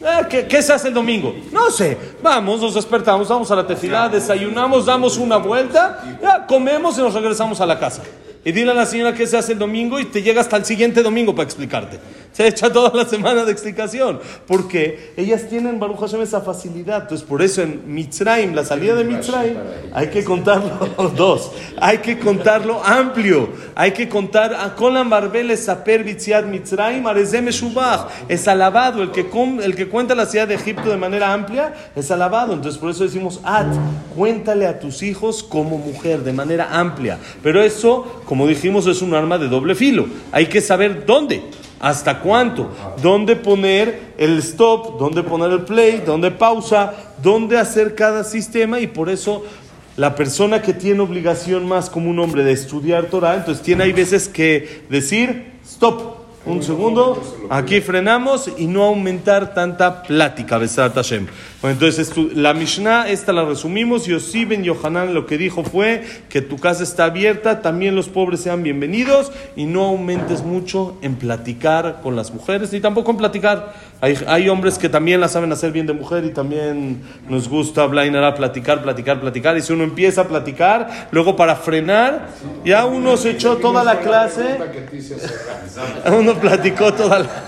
Eh, 0.00 0.26
¿Qué, 0.30 0.46
qué 0.46 0.62
se 0.62 0.72
hace 0.72 0.86
el 0.86 0.94
domingo? 0.94 1.34
No 1.50 1.72
sé. 1.72 1.98
Vamos, 2.22 2.60
nos 2.60 2.74
despertamos, 2.74 3.28
vamos 3.28 3.50
a 3.50 3.56
la 3.56 3.66
tefilá, 3.66 4.08
desayunamos, 4.08 4.86
damos 4.86 5.16
una 5.16 5.38
vuelta, 5.38 6.18
ya 6.22 6.46
comemos 6.46 6.96
y 6.98 7.00
nos 7.00 7.14
regresamos 7.14 7.60
a 7.60 7.66
la 7.66 7.80
casa. 7.80 8.04
Y 8.42 8.52
dile 8.52 8.70
a 8.70 8.74
la 8.74 8.86
señora 8.86 9.12
qué 9.14 9.26
se 9.26 9.36
hace 9.36 9.52
el 9.52 9.58
domingo 9.58 10.00
y 10.00 10.06
te 10.06 10.22
llega 10.22 10.40
hasta 10.40 10.56
el 10.56 10.64
siguiente 10.64 11.02
domingo 11.02 11.34
para 11.34 11.44
explicarte. 11.44 11.98
Se 12.32 12.46
echa 12.46 12.72
toda 12.72 12.90
la 12.94 13.04
semana 13.08 13.44
de 13.44 13.52
explicación. 13.52 14.18
Porque 14.46 15.12
ellas 15.16 15.46
tienen, 15.48 15.78
Baruch 15.78 15.98
Hashem, 15.98 16.22
esa 16.22 16.40
facilidad. 16.40 17.02
Entonces, 17.02 17.26
por 17.26 17.42
eso 17.42 17.60
en 17.60 17.82
Mitzrayim, 17.92 18.54
la 18.54 18.64
salida 18.64 18.94
de 18.94 19.04
Mitzrayim, 19.04 19.56
hay 19.92 20.08
que 20.08 20.24
contarlo 20.24 20.88
dos. 21.16 21.50
Hay 21.78 21.98
que 21.98 22.18
contarlo 22.18 22.82
amplio. 22.82 23.50
Hay 23.74 23.90
que 23.92 24.08
contar 24.08 24.54
a 24.54 24.74
Kolam 24.74 25.10
Barbel 25.10 25.54
Saper 25.58 26.02
Bitziat 26.02 26.46
Mitzrayim. 26.46 27.04
Es 28.28 28.48
alabado. 28.48 29.02
El 29.02 29.10
que, 29.10 29.28
con- 29.28 29.62
el 29.62 29.74
que 29.76 29.88
cuenta 29.88 30.14
la 30.14 30.24
ciudad 30.24 30.48
de 30.48 30.54
Egipto 30.54 30.88
de 30.88 30.96
manera 30.96 31.32
amplia 31.34 31.74
es 31.94 32.10
alabado. 32.10 32.54
Entonces, 32.54 32.80
por 32.80 32.90
eso 32.90 33.04
decimos, 33.04 33.40
At, 33.42 33.66
cuéntale 34.16 34.66
a 34.66 34.78
tus 34.78 35.02
hijos 35.02 35.42
como 35.42 35.76
mujer, 35.78 36.20
de 36.22 36.32
manera 36.32 36.68
amplia. 36.78 37.18
Pero 37.42 37.60
eso, 37.62 38.22
como 38.30 38.46
dijimos, 38.46 38.86
es 38.86 39.02
un 39.02 39.12
arma 39.12 39.38
de 39.38 39.48
doble 39.48 39.74
filo. 39.74 40.06
Hay 40.30 40.46
que 40.46 40.60
saber 40.60 41.04
dónde. 41.04 41.42
¿Hasta 41.80 42.20
cuánto? 42.20 42.70
¿Dónde 43.02 43.34
poner 43.34 44.12
el 44.18 44.38
stop? 44.38 45.00
¿Dónde 45.00 45.24
poner 45.24 45.50
el 45.50 45.62
play? 45.62 46.04
¿Dónde 46.06 46.30
pausa? 46.30 46.94
¿Dónde 47.20 47.58
hacer 47.58 47.96
cada 47.96 48.22
sistema? 48.22 48.78
Y 48.78 48.86
por 48.86 49.10
eso 49.10 49.42
la 49.96 50.14
persona 50.14 50.62
que 50.62 50.72
tiene 50.72 51.00
obligación 51.00 51.66
más 51.66 51.90
como 51.90 52.08
un 52.08 52.20
hombre 52.20 52.44
de 52.44 52.52
estudiar 52.52 53.06
Torah, 53.06 53.34
entonces 53.34 53.64
tiene 53.64 53.82
hay 53.82 53.92
veces 53.92 54.28
que 54.28 54.82
decir, 54.88 55.54
stop, 55.64 56.00
un 56.46 56.62
segundo, 56.62 57.20
aquí 57.50 57.80
frenamos 57.80 58.48
y 58.56 58.66
no 58.66 58.84
aumentar 58.84 59.52
tanta 59.52 60.02
plática, 60.02 60.56
Besat 60.56 60.94
Hashem. 60.94 61.26
Bueno, 61.60 61.74
entonces 61.74 62.12
la 62.34 62.54
Mishnah, 62.54 63.10
esta 63.10 63.32
la 63.32 63.44
resumimos, 63.44 64.06
Yossi 64.06 64.46
ben 64.46 64.62
Yohanan 64.62 65.12
lo 65.12 65.26
que 65.26 65.36
dijo 65.36 65.62
fue 65.62 66.02
que 66.30 66.40
tu 66.40 66.56
casa 66.56 66.84
está 66.84 67.04
abierta, 67.04 67.60
también 67.60 67.94
los 67.94 68.08
pobres 68.08 68.40
sean 68.40 68.62
bienvenidos 68.62 69.30
y 69.56 69.66
no 69.66 69.84
aumentes 69.84 70.42
mucho 70.42 70.96
en 71.02 71.16
platicar 71.16 72.00
con 72.02 72.16
las 72.16 72.32
mujeres, 72.32 72.72
ni 72.72 72.80
tampoco 72.80 73.10
en 73.10 73.16
platicar. 73.18 73.74
Hay, 74.00 74.16
hay 74.28 74.48
hombres 74.48 74.78
que 74.78 74.88
también 74.88 75.20
la 75.20 75.28
saben 75.28 75.52
hacer 75.52 75.72
bien 75.72 75.86
de 75.86 75.92
mujer 75.92 76.24
y 76.24 76.30
también 76.30 77.02
nos 77.28 77.48
gusta 77.48 77.84
Blainara 77.84 78.34
platicar, 78.34 78.82
platicar, 78.82 79.20
platicar. 79.20 79.58
Y 79.58 79.60
si 79.60 79.74
uno 79.74 79.84
empieza 79.84 80.22
a 80.22 80.28
platicar, 80.28 81.08
luego 81.10 81.36
para 81.36 81.56
frenar, 81.56 82.28
ya 82.64 82.86
uno 82.86 83.18
se 83.18 83.32
echó 83.32 83.58
toda 83.58 83.84
la 83.84 83.98
clase. 83.98 84.58
Uno 86.18 86.34
platicó 86.34 86.92
toda 86.92 87.20
la, 87.20 87.39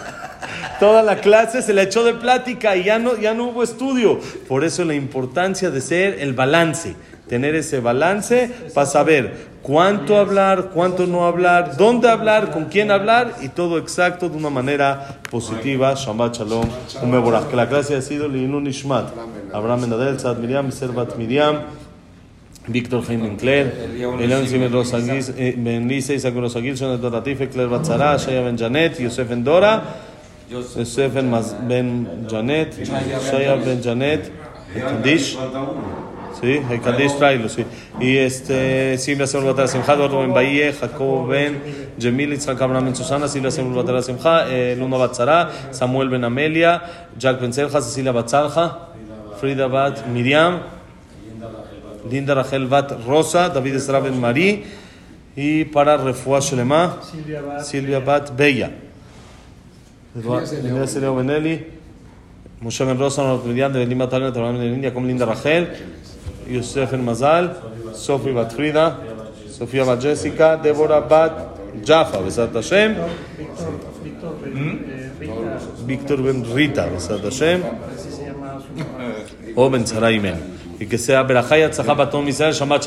toda 0.83 1.05
la 1.05 1.18
clase, 1.18 1.62
se 1.62 1.73
la 1.73 1.83
echó 1.83 2.03
de 2.03 2.12
plática 2.12 2.75
y 2.75 2.83
ya 2.83 2.99
no, 2.99 3.16
ya 3.16 3.35
no 3.35 3.45
hubo 3.45 3.62
estudio. 3.62 4.18
Por 4.49 4.64
eso 4.64 4.85
la 4.85 4.95
importancia 4.95 5.71
de 5.71 5.81
ser 5.81 6.18
el 6.18 6.33
balance, 6.33 6.97
tener 7.29 7.55
ese 7.55 7.79
balance 7.79 8.51
para 8.75 8.88
saber 8.88 9.47
cuánto 9.62 10.16
hablar, 10.16 10.71
cuánto 10.75 11.07
no 11.07 11.25
hablar, 11.25 11.77
dónde 11.77 12.09
hablar, 12.09 12.51
con 12.51 12.64
quién 12.64 12.90
hablar 12.90 13.37
y 13.42 13.49
todo 13.51 13.79
exacto 13.79 14.29
de 14.29 14.37
una 14.37 14.51
manera 14.51 15.21
positiva. 15.31 15.95
Shabbat 15.95 16.38
Shalom, 16.38 16.68
Umeborach. 17.01 17.47
Que 17.47 17.55
la 17.55 17.68
clase 17.68 17.95
ha 17.95 18.03
sido 18.03 18.27
Linun 18.27 18.66
Ishmat. 18.66 19.12
Abraham 19.53 19.83
Menadel, 19.83 20.18
Sad 20.18 20.38
Miriam, 20.38 20.73
Servat 20.73 21.14
Miriam. 21.16 21.61
Víctor 22.66 23.05
Jaime 23.05 23.27
Encler, 23.27 23.73
Elian 24.21 24.47
Simer 24.47 24.71
Rosagis, 24.71 25.33
Ben 25.37 25.88
Lisa, 25.88 26.14
Isaac 26.14 26.33
Rosagil, 26.35 26.77
Jonathan 26.77 27.12
Latife, 27.12 27.49
Claire 27.49 27.68
Batzara, 27.68 28.16
Shaya 28.16 28.45
Ben 28.45 28.57
Janet, 28.57 29.01
Yosef 29.01 29.29
Ben 29.29 29.42
Maz- 31.31 31.55
Ben 31.68 32.26
Janet, 32.28 32.74
Shaya 33.31 33.57
Ben 33.64 33.83
Janet, 33.83 34.31
Kadish, 34.74 35.37
sí, 36.40 36.61
el 36.70 36.81
tráelo, 37.18 37.48
sí. 37.48 37.64
Y 38.00 38.16
este, 38.16 38.96
Silvia 38.98 39.26
Semur 39.26 39.48
Batara 39.48 39.68
Simcha, 39.68 39.94
Eduardo 39.94 40.20
Ben 40.20 40.33
Bahía, 40.33 40.72
Jacobo 40.72 41.26
Ben, 41.26 41.61
Jemil 41.98 42.33
Itzhak 42.33 42.61
Abraham 42.61 42.87
Ben 42.87 42.96
Susana, 42.96 43.28
Silvia 43.28 43.50
Semur 43.50 43.74
Batara 43.83 44.02
Simcha, 44.02 44.46
eh, 44.48 44.74
Luna 44.78 44.96
Batzara, 44.96 45.50
Samuel 45.72 46.09
Ben 46.09 46.24
Amelia, 46.24 46.83
Jack 47.18 47.40
Ben 47.40 47.52
Selja, 47.52 47.81
Cecilia 47.81 48.12
Batzalja, 48.12 48.88
Frida 49.40 49.68
Bat 49.68 50.07
Miriam, 50.09 50.61
Linda 52.11 52.35
Rachel 52.35 52.66
Bat 52.66 52.92
Rosa, 53.07 53.48
David 53.48 53.76
Esra 53.76 54.00
Ben 54.00 54.18
Marí 54.20 54.64
y 55.37 55.64
para 55.66 55.96
Refuah 55.96 56.40
Shelema. 56.40 56.98
Silvia 57.64 58.00
Bat 58.00 58.37
Bella. 58.37 58.70
Elías 60.15 60.95
Eleo 60.95 61.15
Benelli, 61.15 61.65
Moshe 62.62 62.84
Ben 62.86 62.97
Rosa, 62.97 63.21
Norot 63.23 63.45
Midian, 63.45 63.71
de 63.71 63.86
Lima 63.86 64.08
Talent, 64.10 64.34
de 64.34 64.41
la 64.41 64.65
India, 64.65 64.93
como 64.93 65.06
Linda 65.06 65.25
Rachel, 65.25 65.67
Yosef 66.49 66.93
El 66.93 67.03
Mazal, 67.03 67.56
Sofi 67.93 68.32
Bat 68.32 68.51
Frida, 68.53 68.97
Sofía 69.51 69.84
Bat 69.84 70.01
Jessica, 70.01 70.58
Débora 70.58 70.99
Bat 71.01 71.58
Jaffa, 71.86 72.19
Besat 72.21 72.53
Hashem, 72.53 72.95
Víctor, 73.38 73.73
Víctor, 74.03 74.36
¿Mm? 74.53 74.80
eh, 74.89 75.12
Rita, 75.19 75.60
Víctor 75.86 76.21
Ben 76.23 76.45
Rita, 76.56 76.86
Besat 76.88 77.23
Hashem. 77.23 77.62
así 77.95 78.12
se 78.12 78.25
llama 78.25 78.60
su 78.60 78.73
mamá. 78.73 79.53
או 79.58 79.69
בן 79.69 79.84
צרה 79.84 80.08
אימן. 80.08 80.34
כי 80.77 80.88
כסה 80.88 81.23
ברכה 81.23 81.58
יצחה 81.58 81.93
בתום 81.93 82.27
ישראל, 82.27 82.53
שבת 82.53 82.84